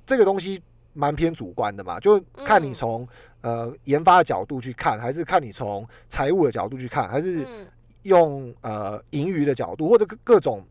[0.07, 0.61] 这个东西
[0.93, 2.75] 蛮偏主观的嘛，就看你嗯。
[2.75, 3.09] 从、
[3.43, 7.67] 呃研发的角度去看，还是看你从财务的角度去看，还是嗯。
[8.05, 10.67] 用呃盈余的角度，或者各各种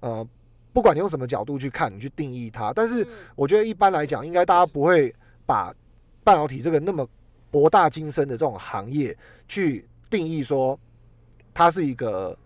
[0.00, 0.26] 呃，
[0.72, 2.72] 不管你用什么角度去看，你去定义它。
[2.72, 5.74] 但是嗯我觉得一般来讲，应该大家不会把
[6.24, 7.06] 半导体这个那么
[7.50, 10.78] 博大精深的这种行业去定义说
[11.52, 12.36] 它是一个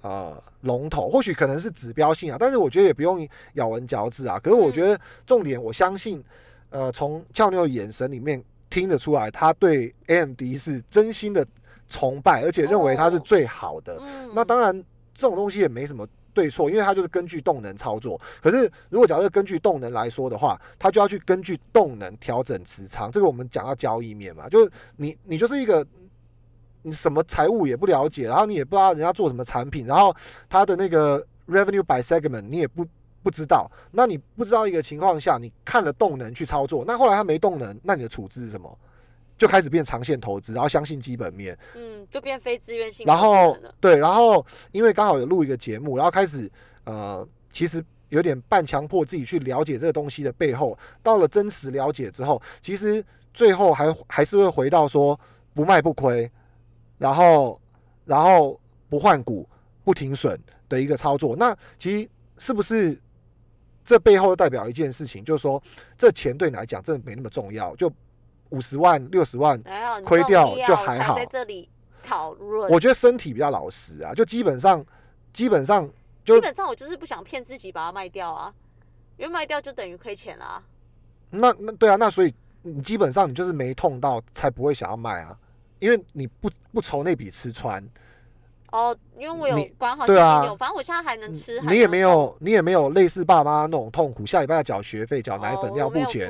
[0.00, 4.38] 呃龙头，或许可能是指标性啊，但是我觉得也不用咬文嚼字啊。
[4.38, 6.22] 可是我觉得重点，我相信
[6.70, 11.46] 呃从俏妞的眼神里面听得出来，他对 AMD 是真心的
[11.88, 13.98] 崇拜，而且认为它是最好的。
[14.00, 14.74] 嗯那当然，
[15.14, 18.20] 这种东西也没什么对错，因为它就是根据动能操作。
[18.42, 23.10] 可是，如果假设根据动能来说的话，它就要去根据动能调整持仓。
[23.10, 25.86] 这个我们讲到交易面嘛，就是你你就是一个
[26.82, 30.14] 你什么财务也不了解，然后你也不知道人家做什么产品，然后
[30.48, 32.84] 它的那个 revenue by segment 你也不
[33.22, 33.70] 不知道。
[33.92, 38.78] 那你不知道一个情况下，你看了动能去操作，那后来它没动能，那你的处置是什么？
[39.36, 41.58] 就开始变长线投资，然后相信基本面。
[41.74, 46.50] 嗯，就变非自愿性然后，对，然后因为刚好有录一个节目，然后开始
[46.84, 50.78] 呃，其实有点半强迫自己去了解这个东西的背后。
[51.02, 55.18] 到了真实了解之后，其实最后还还是会回到说
[55.52, 56.30] 不卖不亏，
[56.98, 57.60] 然后
[58.04, 59.48] 然后不换股
[59.82, 61.34] 不停损的一个操作。
[61.34, 62.96] 那其实是不是
[63.84, 65.60] 这背后代表一件事情，就是说
[65.98, 67.92] 这钱对你来讲真的没那么重要，就
[68.50, 69.60] 五十万六十万。
[70.04, 71.68] 亏掉就还好在这里
[72.02, 72.70] 讨论。
[72.70, 74.84] 我觉得身体比较老实啊，就基本上
[75.32, 75.88] 基本上
[76.24, 78.52] 就基本上我就是不想骗自己把它卖掉啊，
[79.16, 80.62] 因为卖掉就等于亏钱啦。
[81.30, 85.36] 那那对啊，那所以你基本上你就是没痛到才不会想要卖啊，
[85.80, 87.84] 因为你不不愁那笔吃穿，
[88.74, 90.32] 哦，因为我有管好对啊。
[90.32, 96.28] 现金流，反正我现在还能吃，你也没有你也没有类似爸妈那种痛苦，下礼拜要缴学费、缴奶粉、尿布钱。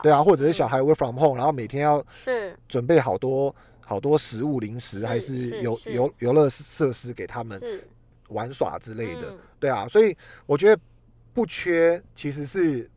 [0.00, 2.56] 对啊，或者是小嗯孩 work from home，然后每天要是。
[2.68, 3.52] 准备好多
[3.84, 7.60] 好多食物、零食，是还是游游游乐设施给他们
[8.28, 9.32] 玩耍之类的。
[9.32, 9.38] 嗯。
[9.58, 10.80] 对啊，所以我觉得
[11.34, 12.88] 不缺其实是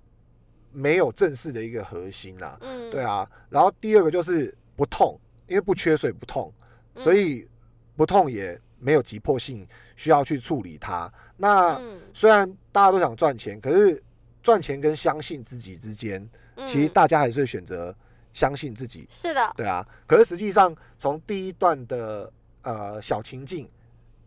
[0.71, 2.60] 没有正式的一个核心啦。
[2.62, 6.53] 嗯，对啊，然后第二个就是不痛，因为不缺所以不痛，
[6.93, 7.03] 嗯。
[7.03, 7.47] 所以
[7.95, 9.65] 不痛也没有急迫性
[9.96, 11.12] 需要去处理它。
[11.38, 14.02] 那嗯，虽然大家都想赚钱，可是
[14.41, 16.22] 赚钱跟相信自己之间，
[16.58, 17.96] 嗯其实大家还是会选择
[18.34, 19.08] 相信自己。
[19.10, 23.67] 是的，对啊，可是实际上从第一段的呃小情境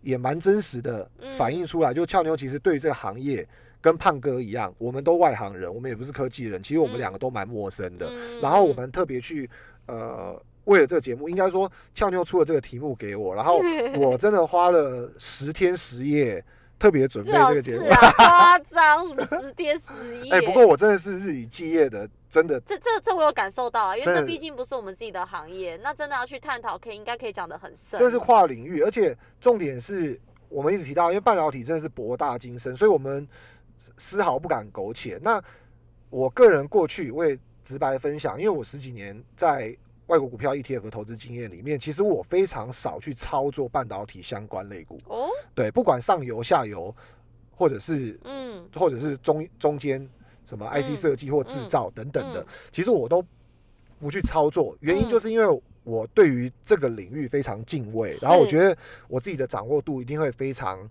[0.01, 3.47] 也蛮真实的嗯反映出来，就俏妞其实对于这个行业
[3.81, 8.09] 跟胖哥一样，我们都外行人，我们也不是科技人，其实我们嗯两个都蛮陌生的。
[8.09, 9.49] 嗯然后我们特别去
[9.87, 10.43] 呃。
[10.67, 13.61] 为了这个节目，应该说俏妞出了这个题目给我，然后
[13.99, 16.45] 我真的花了十天十夜
[16.79, 17.89] 特别准备这个节目。
[18.17, 20.33] 夸张什么十天十夜。
[20.33, 27.99] 哎、不过我真的是日以继夜的，真的这这这我有感受到啊，因为这毕竟不是我们自己的行业，那真的要去探讨，可以应该可以讲得很深。
[27.99, 33.27] 这是跨领域，而且重点是我们一直提到，因为半导体真的是博大精深，所以我们
[33.97, 35.19] 丝毫不敢苟且。
[35.23, 35.43] 那
[36.11, 39.77] 我个人过去我也直白分享，因为我十几年在
[40.07, 44.99] 外国股票 ETF 的投资经验里面，其实我非常少去操作半导体相关类股。
[45.07, 46.95] 哦，对，不管上游、下游，
[47.51, 48.47] 或者是嗯。
[48.75, 50.07] 或者是中中间
[50.45, 52.47] 什么 IC 嗯设计或制造等等的，嗯。
[52.73, 53.25] 其实我都
[54.01, 54.77] 不去操作。
[54.81, 55.09] 原因嗯。
[55.09, 58.77] 就是因为我对于这个领域非常敬畏，然后我觉得
[59.09, 60.89] 我自己的掌握度一定会非常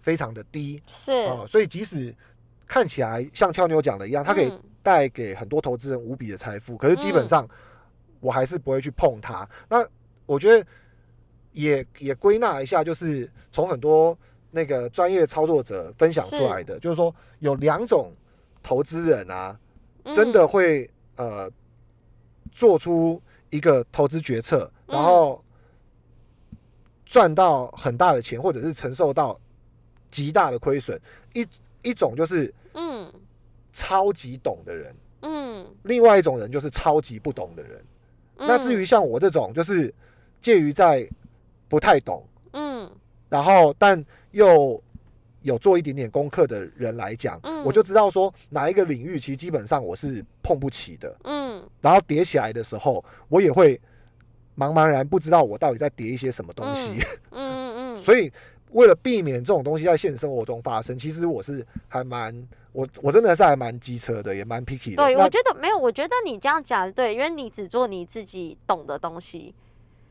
[0.00, 2.14] 非常的低是，啊、所以即使
[2.66, 4.60] 看起来像俏妞讲的一样，它可以嗯。
[4.82, 7.26] 带给很多投资人无比的财富，可是基本嗯。
[7.28, 7.48] 上
[8.24, 9.46] 我还是不会去碰它。
[9.68, 9.86] 那
[10.24, 10.66] 我觉得
[11.52, 14.16] 也也归纳一下，就是从很多
[14.50, 18.10] 那个专业操作者分享出来的，就是说有两种
[18.62, 19.54] 投资人啊，
[20.14, 21.50] 真的嗯会呃
[22.50, 25.44] 做出一个投资决策，嗯然后
[27.04, 29.38] 赚到很大的钱，或者是承受到
[30.10, 30.98] 极大的亏损。
[31.34, 31.46] 一
[31.82, 33.12] 一种就是嗯
[33.70, 37.84] 超级懂的人，嗯，另外一种人就是超级不懂的人。
[38.46, 39.92] 那至于像我这种，就是
[40.40, 41.08] 介于在
[41.68, 42.90] 不太懂，嗯
[43.28, 44.80] 然后但又
[45.42, 51.16] 有做一点点功课的人来讲，嗯我就知道说哪一个领域其实基本上我是碰不起的。
[51.24, 53.80] 嗯然后叠起来的时候，我也会
[54.56, 56.92] 茫茫然不知道我到底在叠一些什么东西。
[57.32, 58.32] 嗯嗯嗯，所以
[58.74, 64.96] 为了避免这种东西在现实生活中发生，其实我是还蛮我我真的是还蛮机车的，也蛮 picky 的。
[64.96, 69.54] 对，我觉得没有，我觉得你这样讲对，因为你只做你自己懂的东西。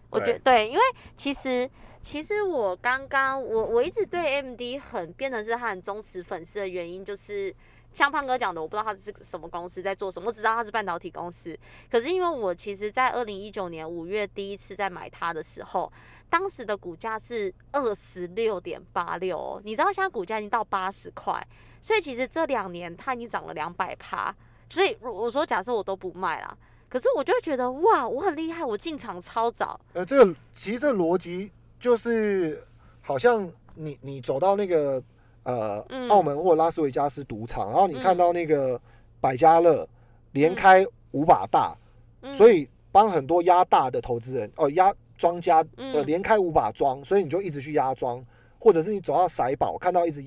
[0.10, 0.82] 我觉得对，因为
[1.18, 1.70] 其实
[2.02, 7.54] 其实我刚刚我我一直对 MD 很变成是他很忠实粉丝的原因，就是
[7.94, 11.58] 像胖哥讲的，我不知道他是什么公司在做什么，我只知道他是半导体公司。
[11.90, 15.92] 可是因为我其实，在二零一九年五月第一次在买它的时候，
[16.30, 21.46] 当时的股价是二十六点八六，你知道现在股价已经到八十块，
[21.80, 24.36] 所以其实这两年它已经涨了两百趴。
[24.70, 26.58] 所以我说假设我都不卖啦，
[26.90, 29.80] 可是我就会觉得哇，我很厉害，我进场超早。
[29.94, 32.66] 呃，这个其实这逻辑就是
[33.02, 35.04] 好像你你走到那个
[35.44, 36.10] 呃、嗯。
[36.10, 38.18] 澳门或拉斯维加斯赌场，然后你看嗯。
[38.18, 38.80] 到那个
[39.22, 39.88] 百家乐
[40.32, 41.76] 连开五把大，
[42.22, 46.06] 嗯、所以以帮很多压大的投资人哦压庄家呃嗯。
[46.06, 48.24] 连开五把庄，所以你就一直去压庄，
[48.60, 50.24] 或者是你走到骰宝看到一直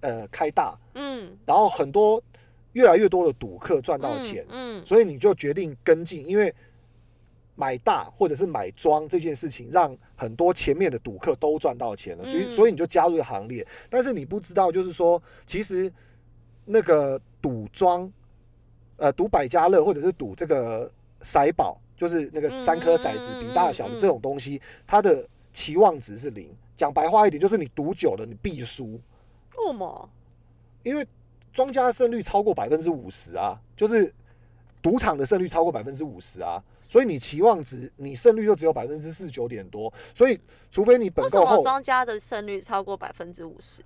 [0.00, 1.36] 呃开大，嗯。
[1.46, 2.22] 然后很多
[2.72, 4.84] 越来越多的赌客赚到嗯钱，嗯。
[4.84, 6.54] 所以你就决定跟进，因为
[7.56, 13.66] 买大或者是买庄这件事情，让很多前面的赌客都赚到钱了，所以嗯所以你就加入行列。
[13.88, 15.92] 但是你不知道，就是说，其实
[16.64, 18.10] 那个赌庄，
[18.96, 20.90] 呃，赌百家乐或者是赌这个
[21.22, 26.48] 骰宝，就是那个三颗骰子比大小的这种东西，它的期望值是零。
[26.76, 29.00] 讲白话一点，就是你赌久了，你必输。
[29.58, 30.10] 为什么？
[30.82, 31.06] 因为
[31.52, 34.12] 庄家的胜率超过百分之五十啊，就是
[34.82, 40.38] 赌场的胜率超过百分之五十啊，所以你期望值你胜率就只有百分之四九点多，所以
[40.70, 43.82] 除非你本为什么，庄家的胜率超过百分之五十？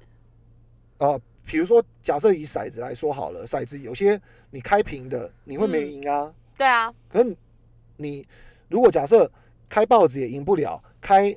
[0.98, 7.36] 呃，比如说假设以骰子来说好了，骰子有些你开平的你会没嗯赢啊，对啊，可是
[7.96, 8.26] 你
[8.68, 9.30] 如果假设
[9.68, 11.34] 开豹子也赢不了，开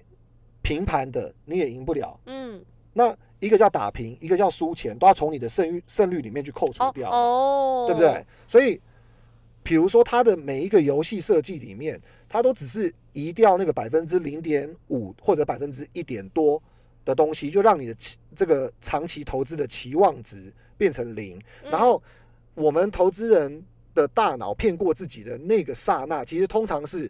[0.62, 7.10] 平盘的你也赢不了，嗯，那一个叫打平，一个叫输钱，都要从你的胜率胜率里面去扣除哦掉。
[7.10, 8.24] 哦，对不对？？
[8.48, 8.80] 所以，
[9.64, 16.62] 比如说它的每一个游戏设计里面，它都只是移掉那个百分之零点五或者百分之一点多
[17.06, 21.38] 的东西，就让你的期这个长期投资的期望值变成零。
[21.64, 22.02] 嗯然后，
[22.56, 27.10] 我们投资人的大脑骗过自己的那个刹那，其实通常是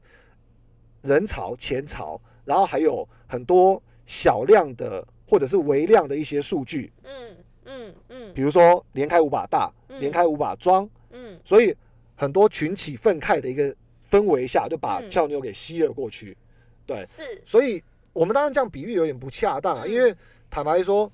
[1.02, 7.36] 人潮、钱潮，然后还有很多小量的或者是微量的一些数据，嗯
[7.66, 10.90] 嗯嗯比如说连开五把大，嗯连开五把庄。
[11.14, 11.76] 嗯所以
[12.22, 13.76] 很多群起愤慨的一个
[14.08, 15.10] 氛围下，就把嗯。
[15.10, 16.38] 俏妞给吸了过去。
[16.86, 17.04] 对。
[17.08, 19.92] 是，所以我们当然这样比喻有点不恰当啊，嗯。
[19.92, 20.16] 因为
[20.48, 21.12] 坦白说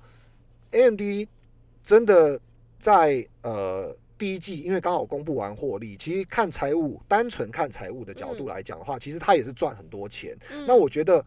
[0.72, 1.00] ，AMD
[1.82, 2.38] 真的
[2.78, 8.48] 在呃第一季，因为刚好公布完获利，其实看财务，单纯看财务的角度嗯。
[8.48, 10.36] 来讲的话，其实它也是赚很多钱。
[10.52, 10.66] 嗯。
[10.66, 11.24] 那我觉得，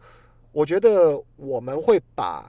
[0.52, 2.48] 我觉得我们会把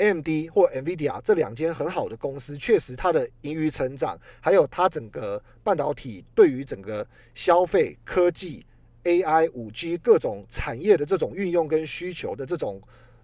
[0.00, 8.64] AMD 或 NVIDIA 这两间很好的公司，确实它的盈余成长，还有它整个半导体对于整个消费、科技、
[9.04, 12.80] AI、五 G 各种产业的这种运用跟需求的这种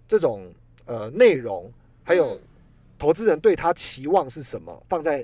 [0.07, 0.53] 这种
[0.85, 1.71] 呃内容，
[2.03, 2.41] 还有嗯。
[2.99, 5.23] 投资人对它期望是什么，放在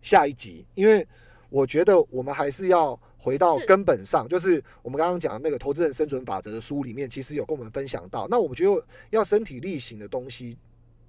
[0.00, 1.04] 下一集，因为
[1.48, 8.28] 我觉得我们还是要回到根本上，就是我们刚刚讲的那个投资人生存法则的书里面，其实有跟我们分享到。
[8.30, 10.56] 那我们觉得要身体力行的东西，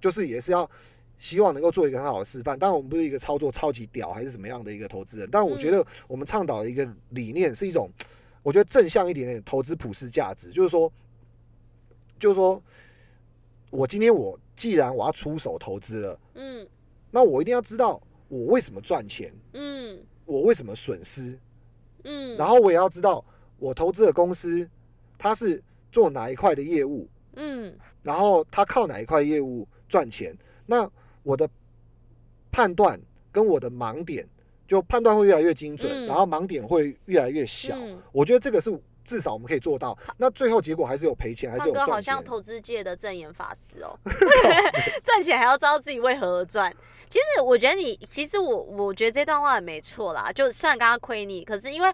[0.02, 0.68] 就是也是要
[1.16, 2.58] 希望能够做一个很好的示范。
[2.58, 7.88] 当然，我们不是一个操作超级屌还是什么样的一个投资人，但我觉得我们倡导的一个理念是一种，
[8.42, 10.92] 我觉得正向一点点投资普世价值，就是说，
[12.18, 12.60] 就是说
[13.70, 16.66] 我今天我既然我要出手投资了，嗯
[17.12, 21.38] 那我一定要知道我为什么赚钱，嗯我为什么损失，
[22.02, 23.24] 嗯，然后我也要知道
[23.60, 24.68] 我投资的公司
[25.16, 25.62] 它是
[25.92, 27.72] 做哪一块的业务，嗯。
[28.02, 30.90] 然后他靠哪一块业务赚钱，那
[31.22, 31.46] 我的
[32.50, 32.98] 判断
[33.30, 34.26] 跟我的盲点，
[34.66, 37.76] 就判断会越来越精准，嗯然后盲点会越来越小。
[37.76, 38.70] 嗯，我觉得这个是
[39.04, 39.98] 至少我们可以做到。
[40.16, 42.24] 那最后结果还是有赔钱，还是有赚钱像。
[42.24, 43.92] 投资界的正言法师哦，
[45.04, 46.74] 赚钱还要知道自己为何而赚。
[47.10, 50.32] 其实我觉得你，其实我我觉得这段话也没错啦。
[50.32, 51.92] 就虽然刚刚亏你，可是因为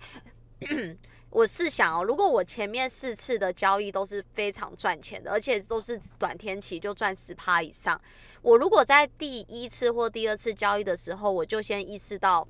[1.38, 8.00] 我是想哦，如果我前面四次的交易都是非常赚钱的，而且都是短天期就赚十趴以上，
[8.42, 12.44] 我如果在第一次或第二次交易的时候，我就先意识到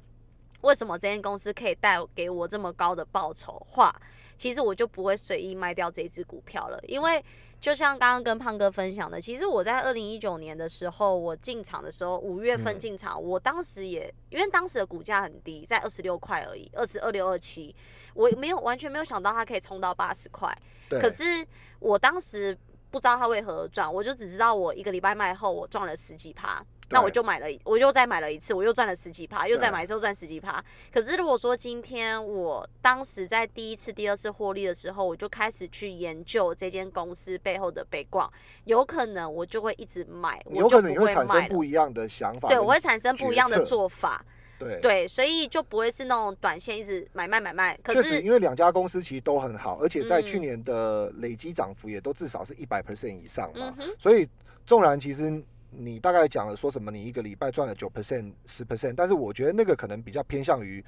[0.62, 3.94] 为什么这间公司可以带给我这么高的报酬话，
[4.38, 7.22] 其实我就不会随意卖掉这只股票了，因为
[7.60, 12.78] 就像刚刚跟胖哥分享的，其实我在二零一九年的时候，我进场的时候，五月份嗯。
[12.78, 17.74] 进场，我当时也因为当时的股价很低，在二十六块而已，二十二六二七，
[18.14, 20.56] 我没有完全没有想到它可以冲到八十块，
[20.88, 21.44] 可是
[21.80, 22.56] 我当时
[22.92, 30.62] 不知道它为何而赚，我就只知道我一个礼拜卖后我赚了十几趴，那我就买了，我又再买了一次，我又赚了十几趴，又再买一次又赚十几趴。
[30.92, 38.30] 可是如果说今天我当时在第一次、第二次获利的时候，我就开始去研究这间公司背后的背光，
[38.64, 41.48] 有可能我就会一直买，我就不有可能你会产生。
[41.48, 42.48] 不一样的想法。
[42.48, 44.24] 对，我会产生不一样的做法，
[44.58, 44.80] 对。
[44.80, 47.78] 对，所以就不会是那种短线一直买卖买卖。
[47.82, 53.88] 可确实，是因为两家公司其实都很好，而且在嗯去年的累积涨幅也都至少是一百 percent 以上嘛嗯。
[53.98, 54.28] 所以
[54.66, 60.84] 纵然其实你大概讲了说什么，你一个礼拜赚了九 percent、十 percent，但是我觉得那个可能比较偏向于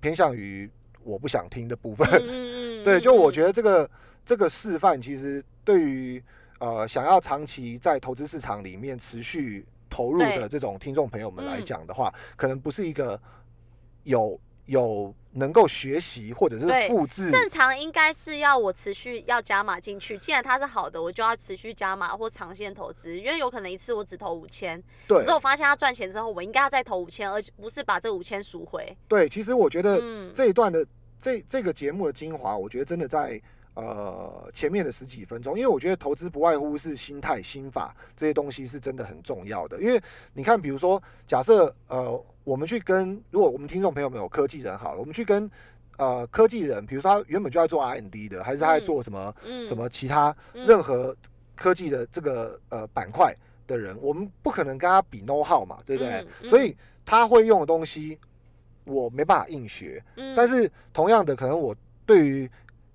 [0.00, 0.70] 偏向于
[1.02, 2.08] 我不想听的部分。
[2.08, 3.90] 嗯嗯嗯， 对，就我，觉得这个
[4.24, 6.22] 这个示范，其实对于
[6.58, 13.20] 呃想要长期在投资市场里面持续投入的这种听众朋友们来嗯讲的话，可能不是一个
[14.04, 14.38] 有
[14.70, 17.28] 有能够学习或者是对复制。
[17.28, 28.96] 正常应该是要我持续要加码进去，既然它是好的，我就要持续加码或长线投资，因为有可能一次我只投五千，对可是我发现它赚钱之后，我应该要再投五千，而不是把这五千赎回。
[29.08, 30.86] 对，其实我觉得嗯，这一段的
[31.18, 33.40] 这这个节目的精华，我觉得真的在
[33.80, 39.80] 呃前面的十几分钟，因为我觉得投资不外乎是心态、心法这些东西是真的很重要的。
[39.80, 40.00] 因为
[40.34, 45.50] 你看，比如说，假设呃我们去跟如果我们听众朋友们有科技人好了，我们去跟
[45.96, 51.16] 呃科技人，比如说他原本就在做 R&D 的，还是他在嗯做什么、嗯什么其他嗯任何
[51.54, 53.34] 科技的这个呃板块
[53.66, 56.12] 的人，我们不可能跟他比 know how 嘛，对不对？
[56.12, 58.18] 嗯嗯所以他会用的东西，
[58.84, 60.02] 我没办法硬学。
[60.16, 62.50] 嗯但是同样的，可能我对于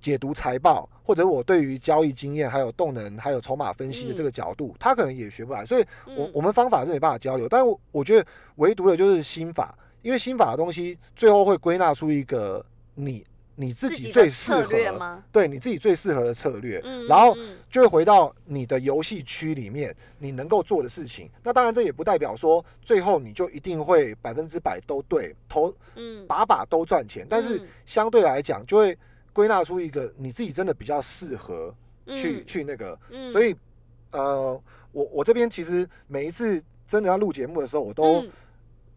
[0.05, 5.65] 解读财报，或者我对于交易经验、还有动能、还有筹码分析的这个角度，他可能也学不来。
[5.65, 12.63] 所以我嗯我们方法是没办法交流，但是我我觉得唯独的就是心法，因为心法的东西最后会归纳出一个
[12.93, 21.27] 你你自己最适合，对你自己最适合的策略，嗯，然后嗯就会回到你的游戏区里面，你能够做的事情。
[21.41, 27.25] 那当然，这也不代表说最后你就一定会百分之百都对，投嗯，把把都赚钱。
[27.27, 28.95] 但是嗯相对来讲，就会
[29.35, 32.97] 归纳出一个你自己真的比较适合去、嗯去那个。
[33.09, 33.53] 嗯所以，
[34.11, 34.59] 呃，
[34.93, 38.31] 我我这边其实每一次真的要录节目的时候，我都嗯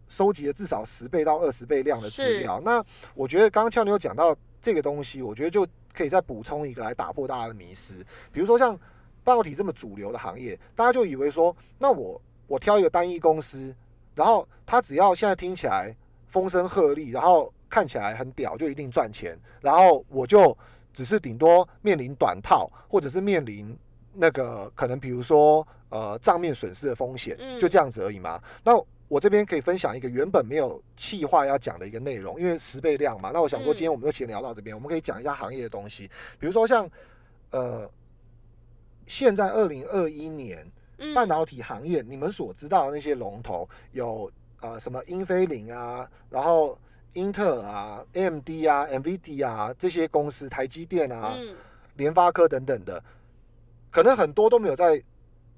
[0.07, 2.61] 收集了至少十倍到二十倍量的资料。
[2.65, 2.83] 那
[3.17, 7.97] 我觉得刚刚俏妞有讲到这个东西，我觉得就可以再补充一个来打破大家的迷失。
[8.31, 8.79] 比如说像
[9.25, 13.75] 半导体这么主流的行业，大家就以为说，那我我挑一个单一公司，
[14.15, 15.93] 然后它只要现在听起来
[16.29, 20.57] 风声鹤唳，然后看起来很屌，就一定赚钱，然后我就
[20.93, 23.77] 只是顶多面临短套，或者是面临
[24.15, 28.41] 那个可能比如说呃账面损失的风险，嗯就这样子而已嘛。
[28.65, 28.73] 那
[29.07, 33.31] 我这边可以分享一个原本没有气划要讲的一个内容，因为十倍量嘛。
[33.33, 36.89] 那我想说，嗯今天我们就闲聊到这边，我们可以讲一下行业的东西，比如说像
[37.51, 37.91] 呃，
[39.07, 46.79] 现在二零二一年嗯半导体行业，你们所知道的那些龙头有呃什么英飞凌啊，然后
[47.19, 51.57] 英特尔啊、AMD 啊、NVD 啊这些公司，台积电啊、嗯
[51.97, 53.03] 联发科等等的，
[53.91, 55.03] 可能很多都没有在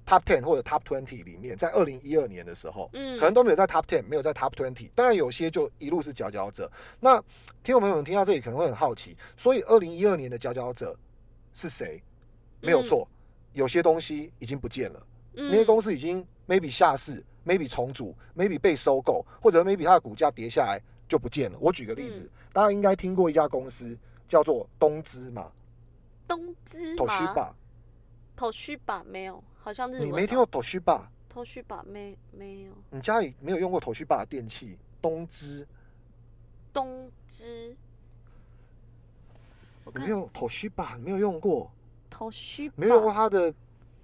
[0.06, 4.88] Top Ten 或者 Top Twenty 里面，在二零一二年的时候，嗯可能都没有在 Top Ten，没有在 Top Twenty。
[4.94, 6.70] 当然有些就一路是佼佼者。
[6.98, 7.18] 那
[7.62, 10.96] 听众朋友们听到这里可能会很好奇，所以二零一二年的佼佼者
[11.52, 12.02] 是谁？
[12.62, 13.06] 没有错，
[13.52, 20.80] 有些东西已经不见了，那些嗯公司已经 maybe 下市，maybe 重组，maybe 被收购，或者 maybe 它的股价跌下来
[21.10, 21.58] 就不见了。
[21.60, 23.98] 我举个例子，大家应该听过一家公司
[24.28, 25.50] 叫做东芝嘛
[26.28, 27.54] 东芝，Toshiba，吗？
[28.36, 31.02] 头须吧没有，好像是你没听过 Toshiba？
[31.28, 34.78] 头须吧没没有你家里没有用过 Toshiba 的电器？
[35.02, 35.66] 东芝，
[36.72, 37.76] 东芝，
[39.94, 41.72] 没有 Toshiba，你没有用过？
[42.08, 43.14] 头须没有过吧？
[43.14, 43.52] 它的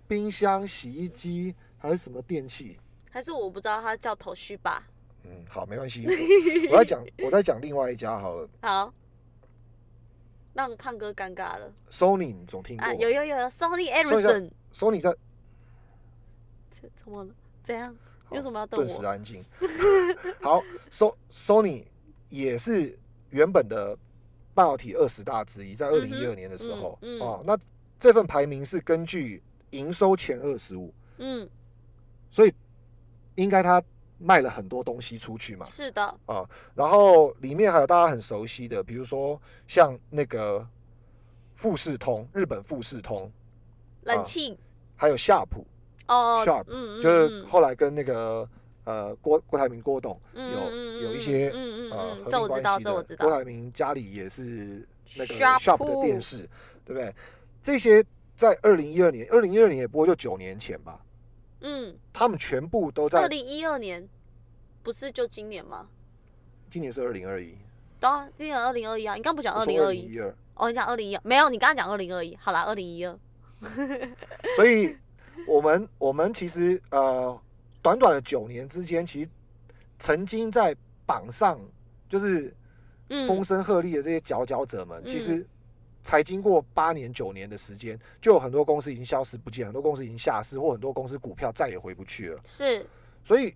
[0.09, 2.81] 冰箱、洗衣机还是什么电器。
[3.11, 4.89] 还是我不知道它叫头须吧？
[5.29, 6.07] 嗯，好，没关系。
[6.71, 8.93] 我在讲， 我再讲另外一家好了好，
[10.55, 12.95] 让胖哥尴尬了，Sony 你总听过啊！
[12.95, 13.91] 有有有，Sony
[14.73, 15.15] Sony 在
[16.95, 17.31] 怎么了？
[17.63, 17.97] 怎样？
[18.25, 19.05] 好有什么要瞪顿时？
[19.05, 19.43] 安静。
[20.41, 21.85] 好，So Sony
[22.29, 22.99] 也是
[23.31, 23.97] 原本的
[24.55, 27.59] 半导体二十大之一，在二零一二年的时候、嗯嗯哦，那
[27.99, 31.49] 这份排名是根据营收前二十五，嗯，
[32.31, 32.53] 所以
[33.37, 33.83] 应该它
[34.19, 35.65] 卖了很多东西出去嘛。
[35.67, 40.67] 是的，啊，然后里面还有大家很熟悉的，比如说像那个
[41.55, 43.31] 富士通，日本富士通，
[44.03, 44.59] 冷气
[44.95, 45.67] 还有夏普，
[46.09, 48.49] 哦 Sharp，嗯嗯，就是嗯后来跟那个
[48.85, 53.17] 呃郭郭台铭郭董嗯有嗯有一些嗯嗯呃嗯，合这我知道，并关系的。
[53.17, 54.87] 郭台铭家里也是
[55.17, 56.49] 那个 Sharp Sharp 的电视，
[56.85, 57.15] 对不对？
[57.63, 58.05] 这些
[58.35, 61.01] 在二零一二年，二零一二年也不过就九年前吧，
[61.61, 64.09] 嗯，他们全部都在二在，零一二年
[64.83, 65.89] 不是就今年吗？
[66.69, 67.57] 今年是二零二一，
[68.01, 70.19] 对啊，今年二零二一啊，你刚不讲二零二一？
[70.55, 72.37] 哦，你讲二零一，没有，你刚刚讲二零二一。
[72.41, 73.19] 好啦，二零一二。
[74.57, 74.97] 所以
[75.47, 77.41] 我们我们其实呃，
[77.83, 79.31] 短短的九年之间，其实
[79.99, 80.77] 曾经在
[81.07, 81.61] 榜上
[82.09, 82.55] 就是
[83.09, 85.47] 嗯，风声鹤唳的这些佼佼者们，嗯其实
[86.07, 92.41] 才经过八年九年的时间，就有很多公司已经消失不见，很多公司已经下市，或很多公司股票再也回不去了。
[92.45, 92.87] 是，
[93.25, 93.53] 所以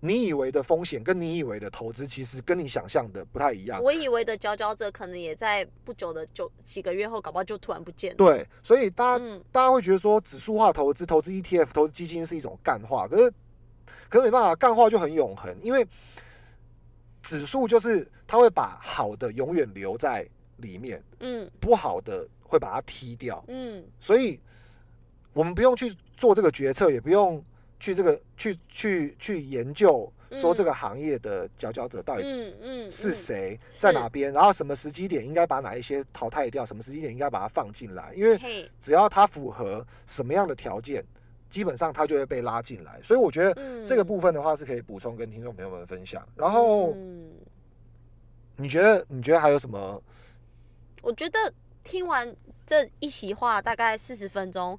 [0.00, 3.80] 你以为的风险跟你以为的投资，其实跟你想象的不太一样。
[3.80, 8.16] 我以为的佼佼者可能也在不久的九几个月后，搞不好就突然不见了。
[8.16, 13.32] 对，所以大家嗯，大家会觉得说指数化投资、投资 ETF、投资基金是一种干化，可是
[14.08, 15.86] 可是没办法，干化就很永恒，因为
[17.22, 20.28] 指数就是它会把好的永远留在
[20.58, 24.40] 里面，嗯不好的会把它踢掉，嗯，所以
[25.32, 27.44] 我们不用去做这个决策，也不用
[27.78, 33.12] 去这个去去去研究说这个行业的佼佼者到底嗯嗯，是嗯？
[33.12, 41.04] 谁在哪边，然后什么时机点应该把哪一些淘汰掉，什么时机点应该把它放进来，因为，只要它符合什么样的条件，
[41.50, 43.00] 基本上它就会被拉进来。
[43.02, 46.26] 所以我觉得嗯，这个部分的话是可以补充跟听众朋友们分享。
[46.34, 47.30] 然后嗯，
[48.56, 50.02] 你觉得你觉得还有什么？
[51.06, 51.38] 我觉得
[51.84, 52.34] 听完
[52.66, 54.76] 这一席话大概四十分钟，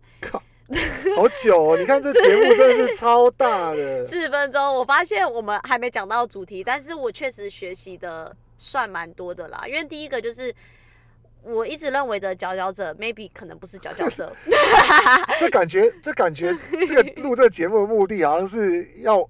[1.15, 1.77] 好久哦！
[1.77, 9.63] 你看这节目真的是超大的，四十分钟，我发现我们还没讲到主题，但是我确实学习的算蛮多的啦。
[9.65, 10.53] 因为第一个就是
[11.43, 14.35] 我一直认为的佼佼者，maybe 可能不是佼佼者，
[15.39, 16.53] 这感觉这感觉
[16.85, 19.25] 这个录这个节目的目的好像是要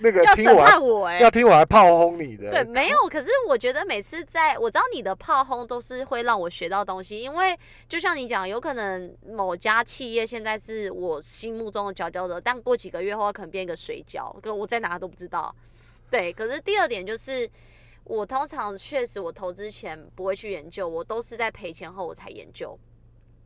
[0.00, 2.50] 那个要审听我还判我哎、要听我来炮轰你的。
[2.50, 2.98] 对，没有。
[3.08, 15.54] 可是我觉得每次在我知道你的炮轰都是会让我学到东西，因为就像你讲，有可能某家企业现在是我心目中的佼佼者，但过几个月后它可能变一个水饺，跟我在哪都不知道。
[16.10, 17.48] 对，可是第二点就是。
[18.04, 22.74] 我通常确实，我投资前不会去研究，我都是在赔钱后我才研究。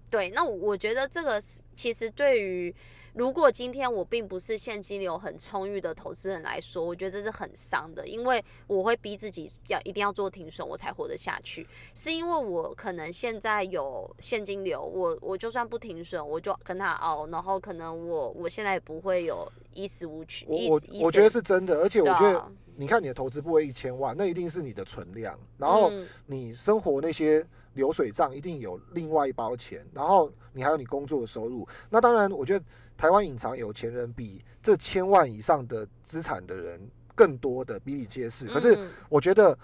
[0.08, 2.72] 对，那我我觉得这个是其实对于
[3.14, 11.66] 如果今天我并不是现金流很充裕的投资人来说，我觉得这是很伤的，因为我会逼自己要一定要做停损，我才活得下去。
[11.94, 20.46] 是因为我可能现在有现金流，我我就算不停损，我就跟他熬，然后可能我我现在也不会有衣食无缺。
[20.48, 31.68] 我我觉得是真的，而且我觉得啊你看你的投资部位一千万，那一定是你的存量，然后嗯你生活那些流水账一定有另外一包钱，然后你还有你工作的收入。
[31.90, 32.64] 那当然，我觉得
[33.02, 36.80] 台湾隐藏有钱人比这千万以上的资产的人
[37.16, 38.46] 更多的比比皆是。
[38.46, 39.58] 可是嗯我觉得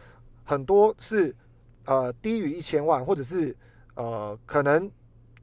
[0.45, 1.33] 很多是
[1.85, 3.57] 呃低于一千万，或者是
[3.95, 4.91] 呃可能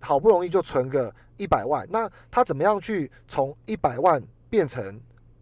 [0.01, 4.99] 好不容易就存个一百万，那他怎么样去从一百万变成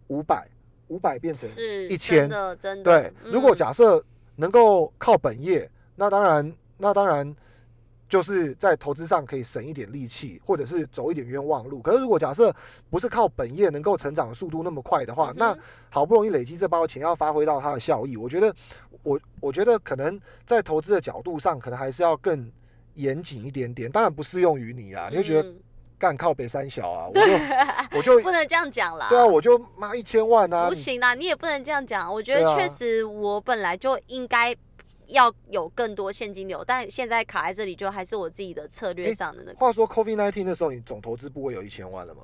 [0.10, 0.48] 五百，
[0.90, 1.50] 五百变成
[1.90, 2.84] 一千真的真的。
[2.84, 3.58] 对，如果嗯。
[3.58, 7.36] 假设能够靠本业，那当然，那当然
[8.14, 11.82] 就是在投资上可以省一点力气，或者是走一点冤枉路。
[11.82, 12.56] 可是如果假设
[12.88, 15.58] 不是靠本业能够成长的速度那么快的话，嗯那
[15.90, 18.54] 好不容易累积这包钱，要发挥到它的效益，我觉得，
[19.02, 22.52] 我我觉得可能在投资的角度上，可能还是要更
[22.94, 23.92] 严谨一点点。
[23.92, 25.56] 当然不适用于你啊，你就觉得嗯
[25.98, 27.34] 干靠北三小啊，我就
[27.98, 29.08] 我就 不能这样讲啦。
[29.10, 32.14] 对啊，我就妈一千万啊不，行啦，你也不能这样讲。
[32.14, 34.56] 我觉得确实，我本来就应该
[35.08, 39.58] 要有更多现金流，但现在卡在这里，就还是我自己的策略上的那个。
[39.58, 42.22] 话说 COVID nineteen 的时候，你总投资部位有一千万了吗？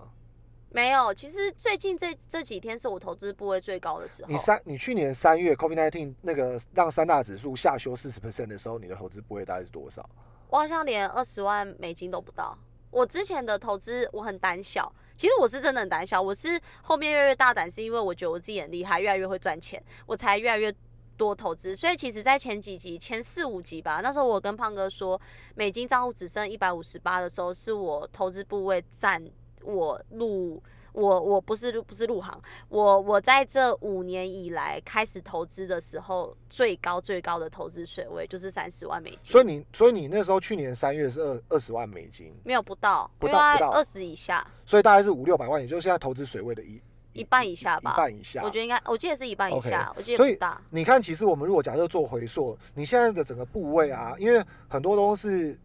[0.72, 4.30] 没有，其实最近这这几天是我投资部位最高的时候。
[4.30, 10.08] 你三，你去年三月 COVID nineteen 那个让三大指数下修四十 percent 的时候，你的投资部位大概是多少？
[10.48, 12.58] 我好像连二十万美金都不到。
[12.92, 16.20] 我之前的投资我很胆小，其实我是真的很胆小。
[16.20, 20.72] 我是后面越来越大胆，是因为我觉得我自己很厉害，越来越会赚钱，我才越来越
[21.20, 21.76] 多投资。
[21.76, 25.20] 所以其实，在前几集、前四五集吧，那时候我跟胖哥说，
[25.56, 29.22] 美金账户只剩一百五十八的时候，是我投资部位占
[29.64, 30.64] 我入。
[30.92, 39.20] 我我不是不是入行，我我在这五年以来开始投资的时候，最高最高的投资水位就是三十万美金。
[39.22, 46.82] 所以你所以你那时候去年三月是二二十万美金，没有不到，不到不到二十以下，所以大概是五六百万，也就是现在投资水位的一
[47.14, 48.42] 一半以下吧，一半以下。
[48.44, 50.62] 我觉得应该，我记得是一半以下，我记得所以大。
[50.70, 55.58] 你看，其实我们如果假设做回溯，你现在的整个部位啊，因为很多都是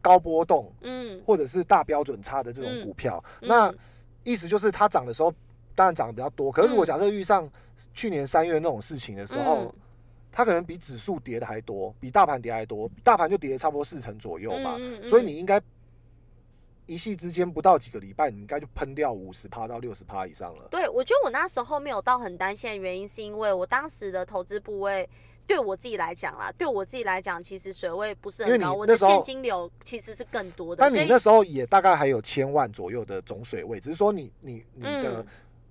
[0.00, 3.72] 高波动，嗯，或者是大标准差的这种股票，那。
[4.26, 5.30] 意思就是它涨的时候，
[5.74, 6.50] 当然涨得比较多。
[6.50, 7.46] 可是如果假设遇上
[7.92, 9.70] 去年三月那种事情的时候，
[10.32, 14.78] 它可能比指数跌的还多，比大盘跌还多，大盘就跌了差不多四成左右嘛。
[15.06, 15.60] 所以你应该
[16.86, 20.68] 一夕之间不到几个礼拜，你应该就喷掉五十趴到六十趴以上了。
[20.70, 25.08] 对，我觉得我那时候没有到很担心的原因，是因为我当时的投资部位。
[25.46, 30.80] 对我自己来讲啦，对我自己来讲，其实水位不是很高，我的现金流其实是更多的。
[30.80, 35.22] 但你那时候也大概还有千万左右的总水位，只是说你你你的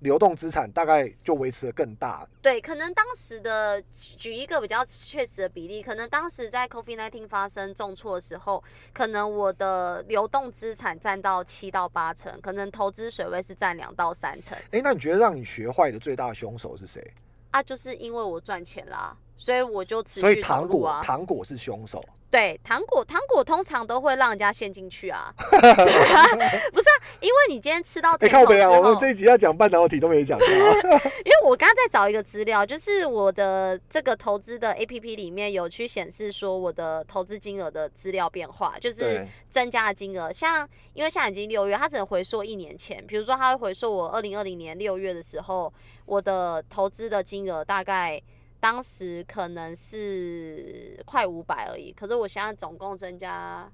[0.04, 2.28] 流动资产大概就维持的更大。
[2.42, 3.82] 对，可能当时的
[4.18, 14.56] 举一个比较确实的比例，可能当时在 COVID nineteen 发生重挫的时候，可能我的流动资产占到七到八成，可能投资水位是占两到三成。
[14.72, 17.02] 哎，那你觉得让你学坏的最大凶手是谁？
[17.50, 19.16] 啊，就是因为我赚钱啦。
[19.36, 22.02] 所以我就持续所以糖果糖果是凶手。
[22.30, 25.32] 对，糖果糖果通常都会让人家陷进去 啊。
[25.38, 28.14] 不是啊，因为你今天吃到。
[28.14, 28.68] 哎，靠北啊！
[28.68, 30.36] 我们这一集要讲半导体都没讲。
[30.42, 40.32] 因为我刚刚在找一个资料，就是我的这个投资的 A P P 里面有去显示说我的投资金额的资料变化，就是增加的金额。
[40.32, 43.06] 像因为现在已经六月，它只能回溯一年前。
[43.06, 45.72] 比如说，它会回溯我二零二零年六月的时候，
[46.04, 48.20] 我的投资的金额大概。
[48.64, 53.70] 当时可能是快五百而已，可是我现在总共增加，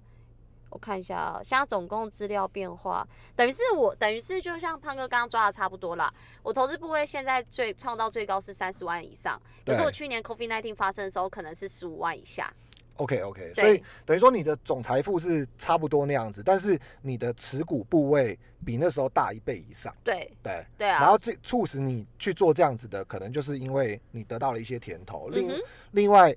[0.68, 6.12] 我看一下啊，现在总共资料变化，等于是我等于是就像胖哥刚刚抓的差不多啦。
[6.43, 12.53] 我投资部位现在最创到最高是三十万以上，可是我去年 COVID nineteen 发生的时候可能是十五万以下。
[13.01, 19.94] OK OK，所以等于说你的总财富是差不多那样子，但是你的持股部位比那时候大一倍以上。
[20.05, 21.01] 对对对啊。
[21.01, 25.28] 然后这促使你去做这样子的，可能就是因为你得到了一些甜头。
[25.28, 25.51] 另
[25.92, 26.34] 另外，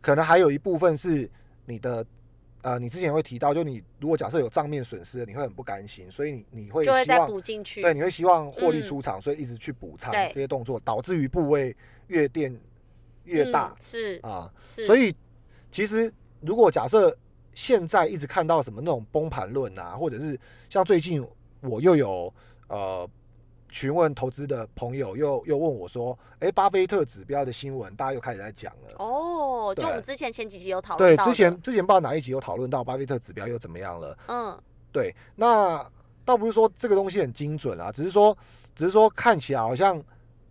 [0.00, 1.30] 可能还有一部分是
[1.64, 2.04] 你的
[2.62, 7.82] 呃，你之前会提到，就你如果假设有账面损失，你会很不甘心，所以你你会希望补进去。
[7.82, 11.76] 对，你会希望获利出场，所以一直去补仓这些动作，导致于部位
[12.08, 12.52] 越垫
[13.22, 13.76] 越大。
[13.78, 15.14] 是啊，所以。
[15.70, 17.16] 其实，如果假设
[17.54, 20.38] 现在一直看到什么那种崩盘论啊，或者是
[20.68, 21.24] 像最近
[21.60, 22.32] 我又有
[22.68, 23.08] 呃
[23.70, 28.94] 询问投资的朋友，又又问我说，哎，巴菲特指标的新闻，大家又开始在讲了。
[28.98, 34.18] 哦，就我们之前前几集有讨论对，之前之前不知道哪一集有讨论到巴菲特指标又怎么样了。
[34.28, 34.58] 嗯，
[34.90, 35.84] 对，那
[36.24, 38.36] 倒不是说这个东西很精准啊，只是说
[38.74, 40.02] 只是说看起来好像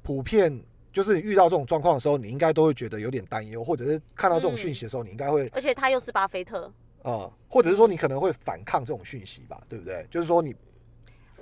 [0.04, 0.64] 普遍。
[0.94, 6.72] 就是遇到这种状况的时候，你应该都会觉得有点担忧，或者是看到这种讯息的时候，你应该会，而且他又是巴菲特
[7.04, 10.08] 啊，或者是说你可能会反抗这种讯息吧，对不对？
[10.10, 10.56] 就是说你，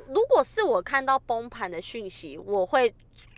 [0.07, 2.93] 如果是我看到崩盘的讯息，我会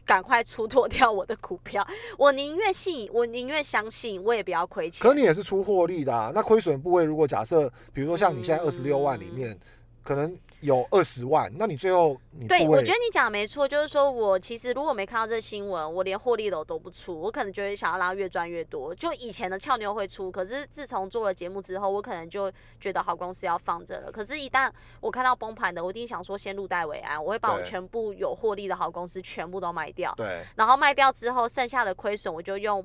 [0.06, 1.86] 赶快出脱掉我的股票，
[2.18, 5.08] 我宁愿信，我宁愿相信，我也不要亏钱。
[5.08, 9.58] 可你也是出获利的啊，那亏损部位如果假设，比如说像你现在二十六万里面，
[10.04, 10.36] 可能。
[10.62, 18.94] 有二十万，那你最后你对我觉得你讲的没错，就是说我其实如果没看到这新闻，我连获利都都不出，我可能就会想要让它越赚越多。
[18.96, 24.12] 就以前的俏妞会出，可是自从做了节目之后，我可能就觉得好公司要放着了。
[24.12, 30.12] 可是，一旦我看到崩盘的，我一定想说先入袋为安，我会把我全部有获利的好公司全部都卖掉。
[30.18, 32.84] 对，然后卖掉之后，剩下的亏损我就用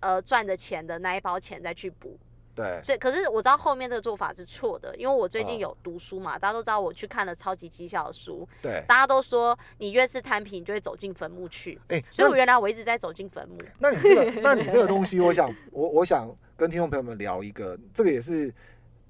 [0.00, 2.18] 呃赚的钱的那一包钱再去补。
[2.56, 13.58] 对，所以可是我知道后面这个做法是错的，因为我最近有读书嘛，大家都知道我去看了超级绩效的书，对，大家都说你越是摊平，就会走进坟墓去，哎，所以我原来我一直在走进坟墓。
[13.78, 18.50] 那你这个，那你这个东西，我想我我想跟听众朋友们聊一个，这个也是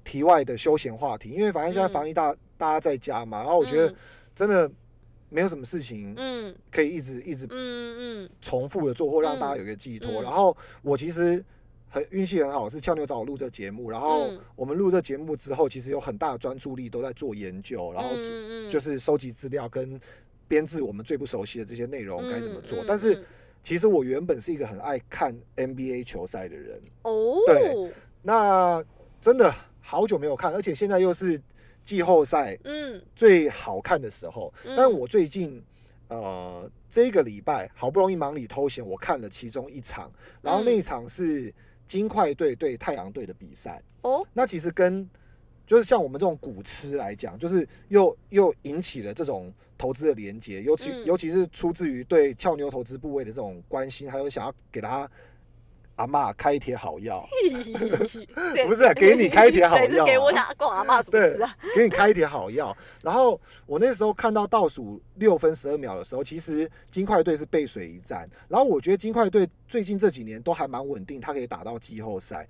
[0.03, 3.95] 题外的休闲话题，因为反正现在防疫大大家在家嘛，然后我觉得
[4.35, 4.69] 真的
[5.29, 10.21] 没有什么事情，嗯，可以一直一直嗯嗯重复的做，或让大家有一个寄托。
[10.21, 11.41] 然后我其实。
[11.89, 18.15] 很运气很好，是俏妞找我录这节目，然后我们录这节目之后，其实有很大的专注力都在做研究，然后
[18.69, 19.99] 就是收集资料跟
[20.47, 22.83] 编制我们最不熟悉的这些内容该怎么做。
[22.87, 23.23] 但是
[23.63, 28.83] 其实我原本是一个很爱看 NBA 球赛的人哦，对，那。
[29.19, 31.41] 真的好久没有看，而且现在又是
[31.83, 34.53] 季后赛嗯最好看的时候。
[34.63, 35.61] 嗯但我最近
[36.07, 40.09] 呃这个礼拜好不容易忙里偷闲，我看了其中一场，
[40.39, 41.51] 然后那一场是
[41.87, 43.81] 金块队对太阳队的比赛。
[44.01, 45.09] 哦，那其实跟
[45.65, 55.09] 就是像我们这种股痴来讲，就是又又引起了这种投资的连接，尤其、嗯尤其是出自于对俏妞投资部位的这种关心，还有想要给他
[55.97, 57.27] 阿妈开一帖好药，
[58.67, 62.75] 不是啊给你开一帖好药啊给我想跟我阿妈什么对事啊？，给你开一帖好药。
[63.01, 68.29] 然后我那时候看到倒数六分十二秒的时候，其实金块队是背水一战。
[68.47, 72.47] 然后我觉得金块队最近这几年都还蛮稳定，他可以打到季后赛。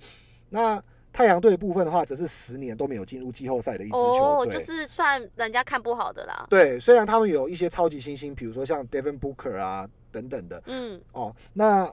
[0.49, 0.81] 那
[1.13, 4.53] 太阳队的部分的话，则是十年都没有进入季后赛的一支球哦，队。
[4.53, 6.45] 就是算人家看不好的啦。
[6.49, 11.89] 对，虽然他们有一些超级新星，比如说像 Devin Booker 啊等等的嗯哦，那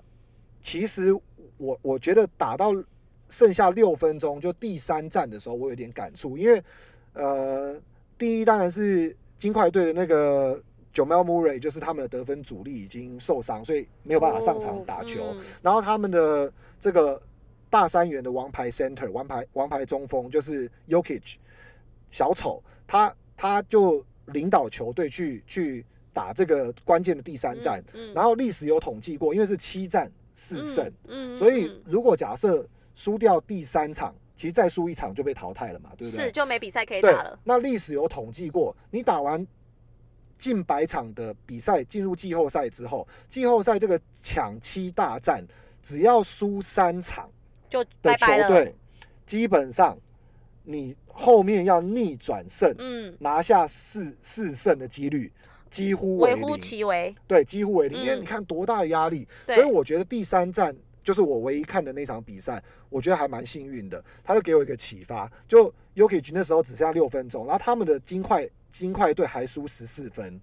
[0.61, 1.15] 其实
[1.65, 2.73] 我我觉得打到
[3.29, 6.63] 剩下六分钟，就第三战的时候，我有点感触，因为
[7.15, 7.81] 呃，
[8.19, 10.61] 第一当然是金块队的那个
[10.93, 15.25] Jamal Murray，就是他们的得分主力已经受伤，所以没有办法上场打球。
[15.25, 17.21] 哦嗯然后他们的这个
[17.71, 21.37] 大三元的王牌 center 王牌王牌中锋就是 Yokich
[22.11, 27.83] 小丑，他他就领导球队去去打这个关键的第三战。
[27.95, 36.25] 嗯然后历史有统计过，因为是七战四胜，嗯所以如果假设输掉第三场，其实再输一场就被淘汰了嘛，对不对？
[36.27, 39.47] 是就没比赛可以打了。，那历史有统计过，你打完
[40.37, 45.47] 近百场的比赛，进入季后赛之后，季后赛这个抢七大战，
[45.81, 47.31] 只要输三场
[47.71, 48.17] 就的。
[48.17, 48.75] 球队，
[49.25, 49.97] 基本上
[50.65, 55.33] 你后面要逆转胜，嗯，拿下四四胜的几率
[55.75, 56.61] 几乎为微乎零。
[56.61, 57.15] 其微。
[57.27, 59.27] 对，几乎为零，因为嗯你看多大的压力。
[59.47, 64.03] 所以我觉得第三站就是我唯一看的那场比赛，我觉得还蛮幸运的。
[64.23, 70.41] 他就给我一个启发，就 Yokich 那时候只剩下六分钟，然后他们的金块金块队还输十四分。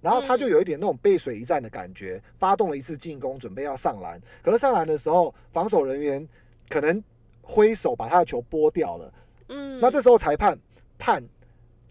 [0.00, 4.18] 然后他就有一点那种背水一战的感觉，发动了一次进攻，准备要上篮。
[4.42, 6.26] 可是上篮的时候，防守人员
[6.70, 7.04] 可能
[7.42, 9.12] 挥手把他的球拨掉了。
[9.48, 10.58] 嗯，那这时候裁判
[10.98, 11.22] 判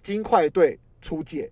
[0.01, 1.51] 金块队出界，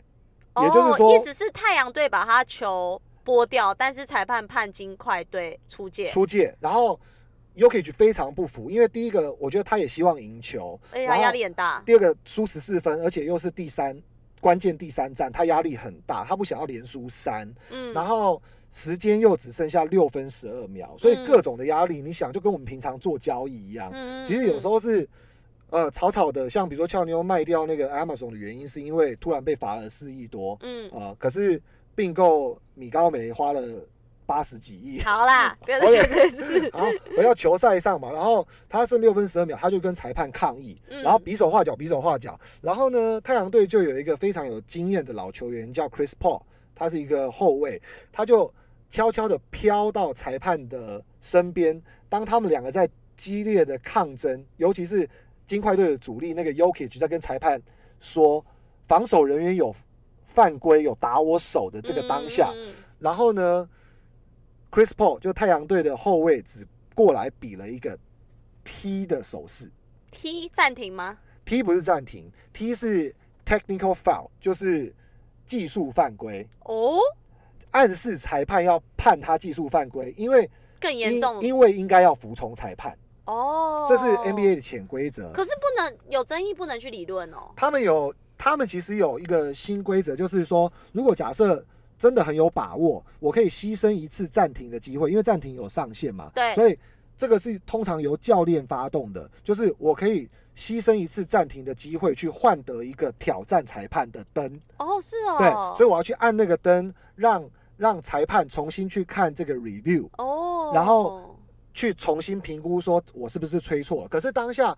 [0.63, 6.99] 也就是哦说意思是太阳队把他球拨掉，但是裁判判金块队出界，出界，然后
[7.55, 11.81] Yokich 非常不服，因为第一个我觉得他也希望赢球，他压力很大。
[11.85, 14.01] 第二个输十四分，而且又是第三
[14.39, 18.41] 关键第三战，他压力很大，他不想要连输三，嗯，然后
[18.71, 25.07] 时间又只剩下六分十二秒，所以嗯各种的压力，你想就跟我们平常做交易一样，嗯其实有时候候是。
[25.69, 31.61] 呃，草草的，像比如说俏妞卖掉那个 Amazon 的原因，是因为突然被罚了四亿多，嗯，呃，可是
[31.93, 33.61] 并购米高梅花了
[34.25, 36.59] 八十几亿，好啦，不要再讲这件事。
[36.73, 42.39] 然后回到球赛上嘛，然后他剩六分十二秒，他就跟裁判抗议，嗯然后比手画脚，比手画脚。
[42.61, 46.41] 然后呢，太阳队就有一个非常有经验的老球员叫 Chris Paul，
[46.75, 48.53] 他是一个后卫，他就
[48.89, 55.09] 悄悄的飘到裁判的身边，当他们两个在激烈的抗争，尤其是
[55.47, 57.59] 金块队的主力那个 Yokich 在跟裁判
[57.99, 58.45] 说
[58.85, 59.73] 防守人员有
[60.25, 62.53] 犯规，有打我手的这个当下，
[62.99, 63.67] 然后呢
[64.69, 67.97] ，Chris Paul 就太阳队的后卫只过来比了一个
[68.63, 69.71] T 的手势
[70.11, 74.93] ，T 暂停吗？，T 不是暂停，T 是 technical foul，就是
[75.45, 76.97] 技术犯规，哦，
[77.71, 83.85] 暗示裁判要判他技术犯规，因为更严重因为应该要服从裁判，哦。
[83.87, 85.31] 这是 NBA 的潜规则。
[85.31, 87.51] 可是不能有争议，不能去理论哦。
[87.55, 91.63] 他们有，他们其实有一个新规则，就是说，如果假设
[91.97, 96.77] 真的很有把握，我可以牺牲一次暂停的机会，因为暂停有上限嘛，对所以
[97.15, 107.43] 这个是通常由教练发动的，就是我可以牺牲一次暂停的机会，去换得一个挑战裁判的灯，哦，是哦对哦。，所以我要去按那个灯，让
[107.77, 111.26] 让裁判重新去看这个 review，哦，然后
[111.77, 114.07] 去重新评估说我是不是吹错了。
[114.09, 114.75] 可是当下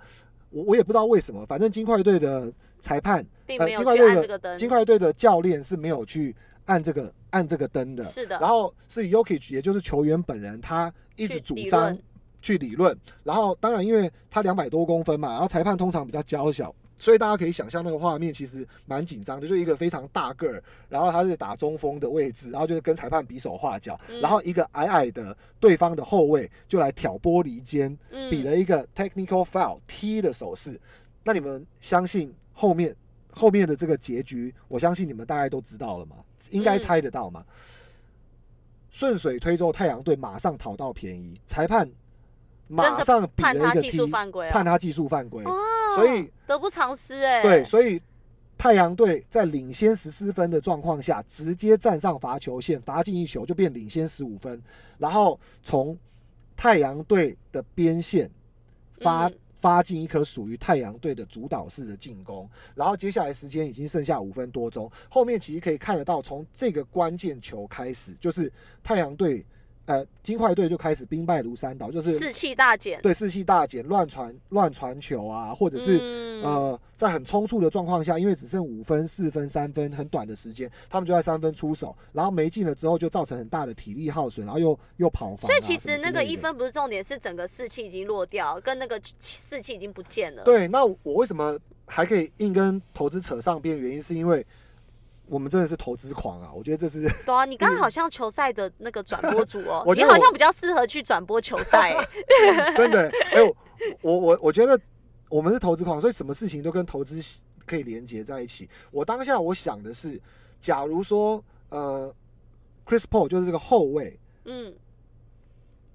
[0.50, 4.58] 我我也不知道为什么，反正金块队的裁判呃并没有去金块队的按这个灯。
[4.58, 6.36] 金块队的教练是没有去
[6.66, 11.98] 按这个按这个灯的，是的，然后是 Yokich，也就是球员本人，他一直主张
[12.42, 16.76] 去理论，然后当然因为他两百多公分嘛，然后裁判通常比较娇小。
[17.00, 30.80] 所以大家可以想象那个画面其实蛮紧张的，就是一个非常大个儿，然后他是打中锋的位置，然后就是跟裁判比手画脚，嗯然后一个矮矮的对方的后卫就来挑拨离间，嗯比了一个 technical foul T 的手势。
[31.24, 32.96] 那你们相信后面
[33.32, 34.54] 后面的这个结局？
[34.68, 36.18] 我相信你们大概都知道了嘛，
[36.52, 37.46] 应该猜得到嘛。
[38.92, 41.88] 顺水推舟，太阳队马上讨到便宜，裁判
[42.70, 45.54] 马上比了一个判他技术犯规啊，判他技术犯规，哦
[45.96, 47.42] 所以得不偿失哎。
[47.42, 48.02] 对，所以
[48.58, 54.62] 太阳队在领先十四分的状况下，直接站上罚球线，罚进一球就变领先十五分，
[54.98, 55.98] 然后从
[56.56, 58.32] 太阳队的边线
[59.02, 59.34] 发、嗯。
[59.60, 68.50] 发进一颗属于太阳队的主导式的进攻，然后接下来时间已经剩下五分多钟，后面其实可以看得到，从这个关键球开始，就是
[68.82, 69.46] 太阳队。
[69.90, 86.24] 呃，金块队就开始兵败如山倒，就是士气大减，对士气大减，乱传乱传球啊，或者是、嗯呃，在很冲突的状况下，因为只剩五分、四分、三分，很短的时间，他们就在三分出手，然后没进了之后，就造成很大的体力耗损，然后又又跑防啊、所以其实那个。
[86.30, 90.44] 一分不是重点，是整个士气已经落掉，跟那个士气已经不见了。
[90.44, 93.76] 对，那我为什么还可以硬跟投资扯上边？
[93.76, 94.46] 原因是因为
[95.30, 96.52] 我们真的是投资狂啊！
[96.54, 102.74] 我觉得这是 对啊，你刚刚 好像球赛的那个转播组哦 你好像比较适合去转播球赛欸。
[102.76, 103.10] 真的。
[103.32, 103.56] 哎、呦，
[104.02, 104.80] 我我我觉得
[105.30, 107.22] 我们是投资狂，所以什么事情都跟投资
[107.66, 108.68] 可以连接在一起。
[108.92, 110.20] 我当下我想的是，
[110.60, 112.14] 假如说呃
[112.86, 114.20] ，Chris Paul 就是这个后卫。
[114.46, 114.74] 嗯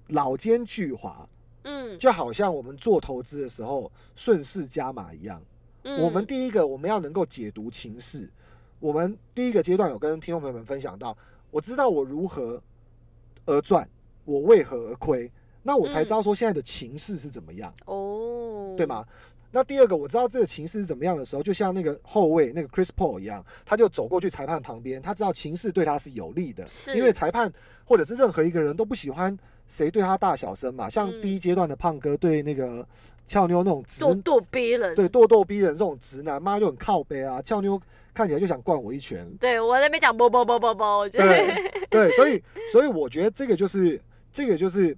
[0.09, 1.25] 老奸巨猾，
[1.63, 5.41] 嗯就好像我们做投资的时候顺势加码一样。
[5.83, 8.29] 嗯，我们第一个我们要能够解读情势。
[8.85, 11.17] 我们第一个阶段有跟听众朋友们分享到，
[11.49, 12.61] 我知道我如何
[13.47, 13.89] 而赚，
[14.25, 15.31] 我为何而亏，
[15.63, 18.85] 那我才知道说现在的情势是怎么样，哦，对？
[18.85, 19.03] 吗？
[19.49, 26.63] 那第二个我知道这个情势是怎么样的时候，就像那个后卫那个 Chris Paul 一样，他就走过去裁判旁边，他知道情势对他是有利的，
[26.93, 27.51] 因为裁判
[27.87, 29.35] 或者是任何一个人都不喜欢
[29.67, 30.87] 谁对他大小声嘛。
[30.87, 32.87] 像嗯第一阶段的胖哥对那个
[33.25, 34.93] 俏妞那种直咄咄逼人。
[34.93, 37.81] 对咄咄逼人这种直男，妈就很靠背啊，俏妞
[38.15, 39.29] 看起来就想灌我一拳。
[39.37, 42.41] 对我在那边讲啵啵啵啵啵，我觉得对 对，所以
[42.71, 44.01] 所以我觉得这个就是
[44.31, 44.97] 这个就是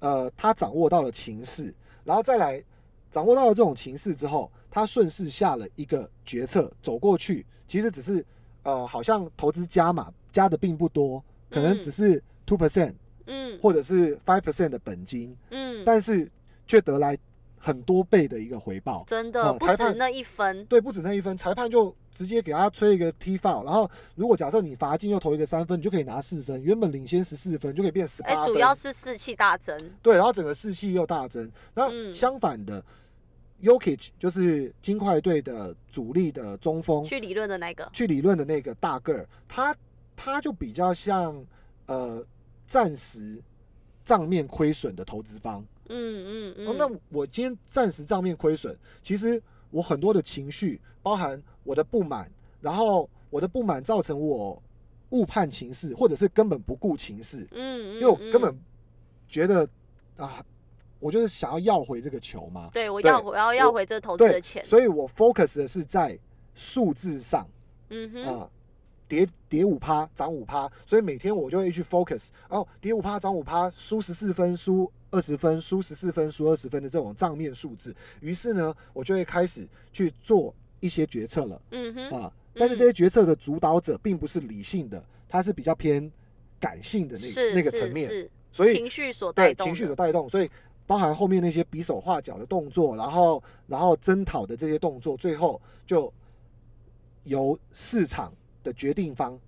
[0.00, 1.72] 呃，他掌握到了情势，
[2.04, 2.62] 然后再来
[3.10, 8.22] 掌握到了这种情势之后，他顺势下了一个决策，走过去，其实只是
[8.64, 12.92] 呃，好像投资加码加的并不多，可能嗯只是 two percent
[13.26, 13.58] 嗯。
[13.62, 16.30] 或者是 five percent 的本金，嗯，但是
[16.66, 17.16] 却得来
[17.66, 19.02] 很多倍的一个回报。
[19.08, 20.64] 真的不止那一分。
[20.66, 28.52] 对，不止那一分，裁判就直接给他吹一个 T foul，然后如果假设你罚进又投一个三分，你就可以拿四分，原本领先十四分就可以变十哎，八分。
[28.52, 29.90] 主要是士气大增。
[30.00, 31.50] 对，然后整个士气又大增。
[31.74, 32.80] 那嗯相反的
[33.58, 39.74] y o k i c 就是金块队的主力的中锋，去理论的那个，去理论的那个大个儿，他
[40.14, 41.44] 他就比较像
[41.86, 42.24] 呃
[42.64, 43.42] 暂时
[44.04, 45.64] 账面亏损的投资方。
[45.88, 52.30] 嗯嗯哦，嗯，那我今天暂时账面亏损，其实我很多的情绪，包含我的不满，
[52.60, 54.62] 然后我的不满造成我
[55.10, 58.58] 误判情势，或者是根本不顾情势，嗯，因为我嗯根本
[59.28, 59.68] 觉得
[60.16, 60.44] 啊，
[60.98, 64.64] 我就是想要要回这个球嘛，对我要我要要回这投资的钱。
[64.64, 66.18] 所以我 focus 的是在
[66.54, 67.46] 数字上。
[67.90, 68.50] 嗯哼，啊。
[69.08, 77.94] 跌跌五趴，涨五趴，所以每天我就会去 focus 哦，跌五趴，涨五趴，输十四分，输二十分，输十四分，输二十分的这种账面数字。
[78.20, 82.32] 于是呢，我就会开始去做一些决策了嗯哼，啊。
[82.58, 86.10] 但是这些决策的主导者并不是理性的，他是比较偏
[86.58, 90.50] 感性的那那个层面，是所以情绪所带动情绪所带动，所以
[90.86, 96.10] 包含后面那些比手画脚的动作，然后然后征讨的这些动作，最后就
[97.24, 98.32] 由市场
[98.66, 99.38] 的决定方。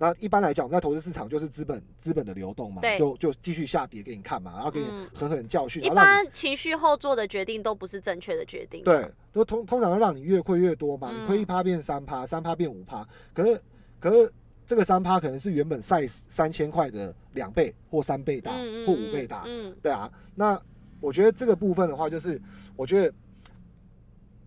[0.00, 8.84] 那一般来讲，我们在投资市场就是资本资本的流动嘛，就就继续下跌给你看嘛，然后给你嗯狠狠教训，一般情绪后做的决定都不是正确的决定。
[8.84, 13.04] 对，就通通常让你越亏越多嘛，嗯你亏一趴变三趴，三趴变五趴，
[13.34, 13.60] 可是
[13.98, 14.32] 可是
[14.64, 18.52] 这个三趴可能是原本 size 三千块的两倍或三倍大、
[18.86, 20.60] 或五倍大，嗯，对啊，那
[21.00, 22.40] 我觉得这个部分的话，就是
[22.76, 23.12] 我觉得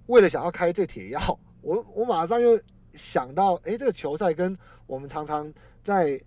[0.08, 1.20] 为了想要开这铁药，
[1.62, 2.58] 我我马上又
[2.94, 6.22] 想到，哎、这个球赛跟我们常常在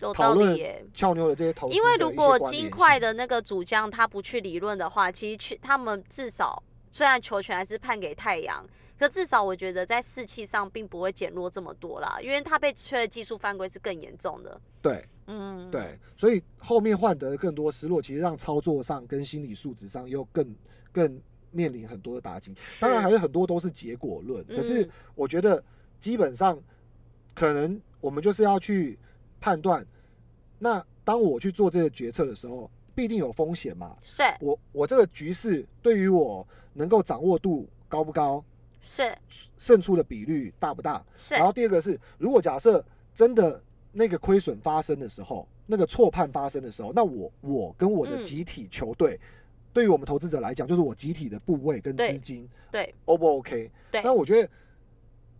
[0.00, 0.58] 有讨论。
[0.94, 8.66] 俏妞的这些投资因为如果金块的那个主将他不去理论的话，其实去他们至少虽然球权还是判给太阳，
[8.98, 14.60] 可至少我觉得在士气上并不会减弱这么多啦，因为他被吹的技术犯规是更严重的。
[14.80, 20.54] 对嗯，对，所以后面换得更多失落，其实让操作上跟心理素质上又更
[20.92, 22.54] 更面临很多的打击。
[22.78, 25.62] 当然还有很多都是结果论，可是嗯我觉得
[25.98, 26.58] 基本上
[27.34, 28.98] 可能我们就是要去
[29.40, 29.84] 判断，
[30.58, 33.96] 那当我去做这个决策的时候，必定有风险嘛。
[34.02, 34.22] 是。
[34.40, 38.44] 我我这个局势对于我能够掌握度高不高，
[38.82, 39.14] 是。
[39.58, 41.04] 胜出的比率大不大？
[41.14, 41.34] 是。
[41.34, 42.84] 然后第二个是，如果假设
[43.14, 49.18] 真的那个亏损发生的时候，那个错判发生的时候，那我我跟我的嗯集体球队
[49.72, 52.94] 对于我们投资者来讲，就是我集体的部位跟资金对。
[53.04, 53.70] O 不 OK？
[53.90, 54.02] 对。
[54.02, 54.48] 那我觉得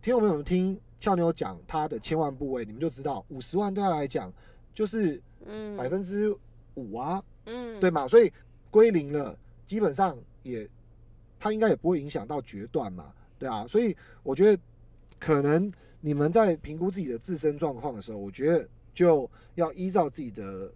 [0.07, 4.31] 听众朋友们听俏妞讲他的千万部位，你们就知道五十万对他来讲
[4.73, 6.33] 就是嗯百嗯分之
[6.75, 8.07] 五啊，嗯，对嘛？
[8.07, 8.31] 所以
[8.71, 10.65] 归零了，基本上也
[11.37, 13.67] 他应该也不会影响到决断嘛，对啊。
[13.67, 13.93] 所以
[14.23, 14.61] 我觉得
[15.19, 20.71] 可能你们在评估自己的自身状况的时候，我觉得就要依照自己的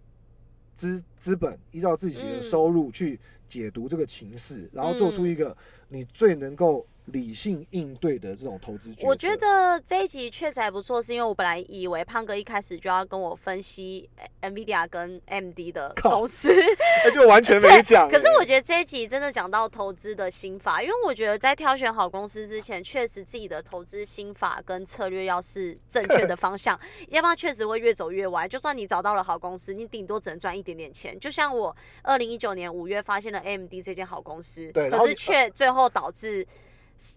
[0.75, 3.17] 资资本，依照自己的嗯收入去
[3.47, 5.55] 解读这个情势，然后做出一个
[5.87, 9.07] 你最能够理性应对的这种投资决策。
[9.07, 16.53] 我觉得这一集确实还不错，是因为我本来以为胖哥一开始就要跟我分析呃 NVIDIA 跟 AMD 的公司，
[17.03, 18.11] 那 就完全没讲欸。
[18.11, 26.79] 可是我觉得这一集真的讲到投资的心法，因为我觉得在挑选好公司之前，确实自己的投资心法跟策略要是正确的方向，
[27.09, 28.47] 要不然确实会越走越歪。
[28.47, 31.19] 就算你找到了好公司，你顶多只能赚一点点钱。
[31.19, 36.45] 就像我二零一九年五月发现了 AMD 这间好公司，可是却最后导致。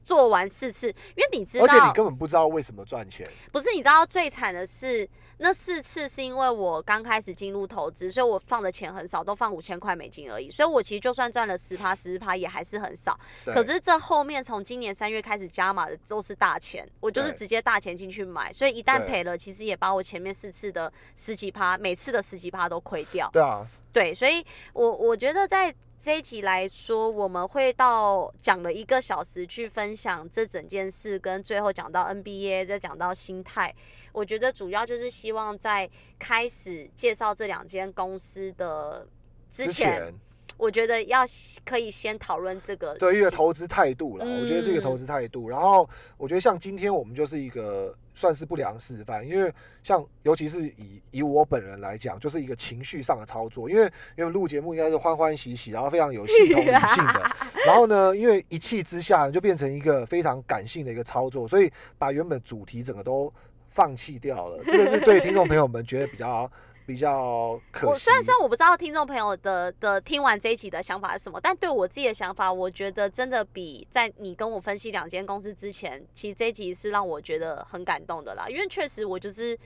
[0.03, 3.29] 做完四次，因为你知道，而且你根本不知道为什么赚钱。
[3.53, 5.09] 不是，你知道最惨的是
[5.39, 10.51] 那四次是因为我刚开始进入投资，所以我放的钱很少，都放五千块美金而已。
[10.51, 13.19] 所以我其实就算赚了十趴、十趴，也还是很少。
[13.45, 23.29] 可是这后面从今年三月开始加码的都是大钱，我就是直接大钱进去买，所以一旦赔了，其实也把我前面四次的十几趴，每次的十几趴都亏掉。
[23.33, 25.75] 对啊，对，所以我我觉得在
[26.05, 33.75] 这一集来说，我们会到讲了一个小时去分享这整件事，跟最后讲到 NBA，再讲到心态。
[34.13, 35.89] 我觉得主要就是希望在
[36.19, 39.09] 开始介绍这两间公司的
[39.49, 40.13] 之之前，
[40.59, 41.25] 我觉得要
[41.65, 45.49] 可以先讨论这个对一个投资态度了，嗯我觉得是一个投资态度。
[45.49, 45.89] 然后
[46.19, 49.53] 我觉得像今天我们就是一个算是不良示范，因为
[49.83, 53.83] 像尤其是以以我本人来讲，就是一个情绪上的操作，因为
[54.17, 57.31] 因为录节目应该是欢欢喜喜，然后非常有系统理性的。
[57.67, 63.33] 然后呢，因为一气之下就变成一个非常感性的一个操作，所以把原本主题整个都
[63.69, 64.63] 放弃掉了。
[64.65, 66.51] 这个是对听众朋友们觉得比较
[66.87, 68.13] 比较可惜我虽。
[68.13, 78.47] 然说我不知道听众朋友的的听完这一集的想法是什么，但对我自己的想法，我觉得真的比在你跟我分析两间公司之前，其实这一集是让我觉得很感动的啦。
[78.49, 79.59] 因为确实我就是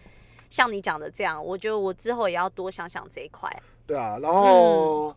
[0.48, 3.50] 像你讲的这样，我觉得我之后也要多想想这一块。
[3.86, 5.16] 对啊，然嗯后、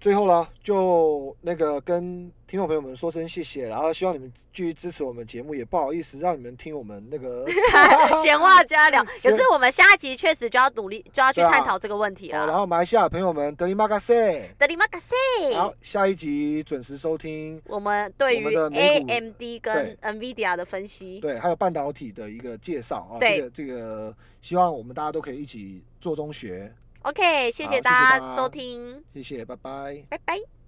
[0.00, 7.46] 最后呢，就那个跟听众朋友们说声谢谢，然后希望你们继续支持我们节目，也不好意思让你们听我们那个
[8.22, 12.56] 闲话家聊， 可是我们下一集确实就要努力，就要去探讨这个问题啊，然。
[12.56, 15.14] 后马来西亚朋友们，德里玛卡塞，德里玛卡塞，
[15.54, 17.60] 好，下一集准时收听。
[17.66, 23.36] 我们对于 AMD 跟 NVIDIA 的分析，对，还有半导体的一个介绍啊，对。
[23.36, 26.72] 这个这个，希望我们大家都可以一起做中学
[27.02, 30.04] ，OK，谢谢大家收听，谢谢，拜拜。
[30.08, 30.59] 拜拜。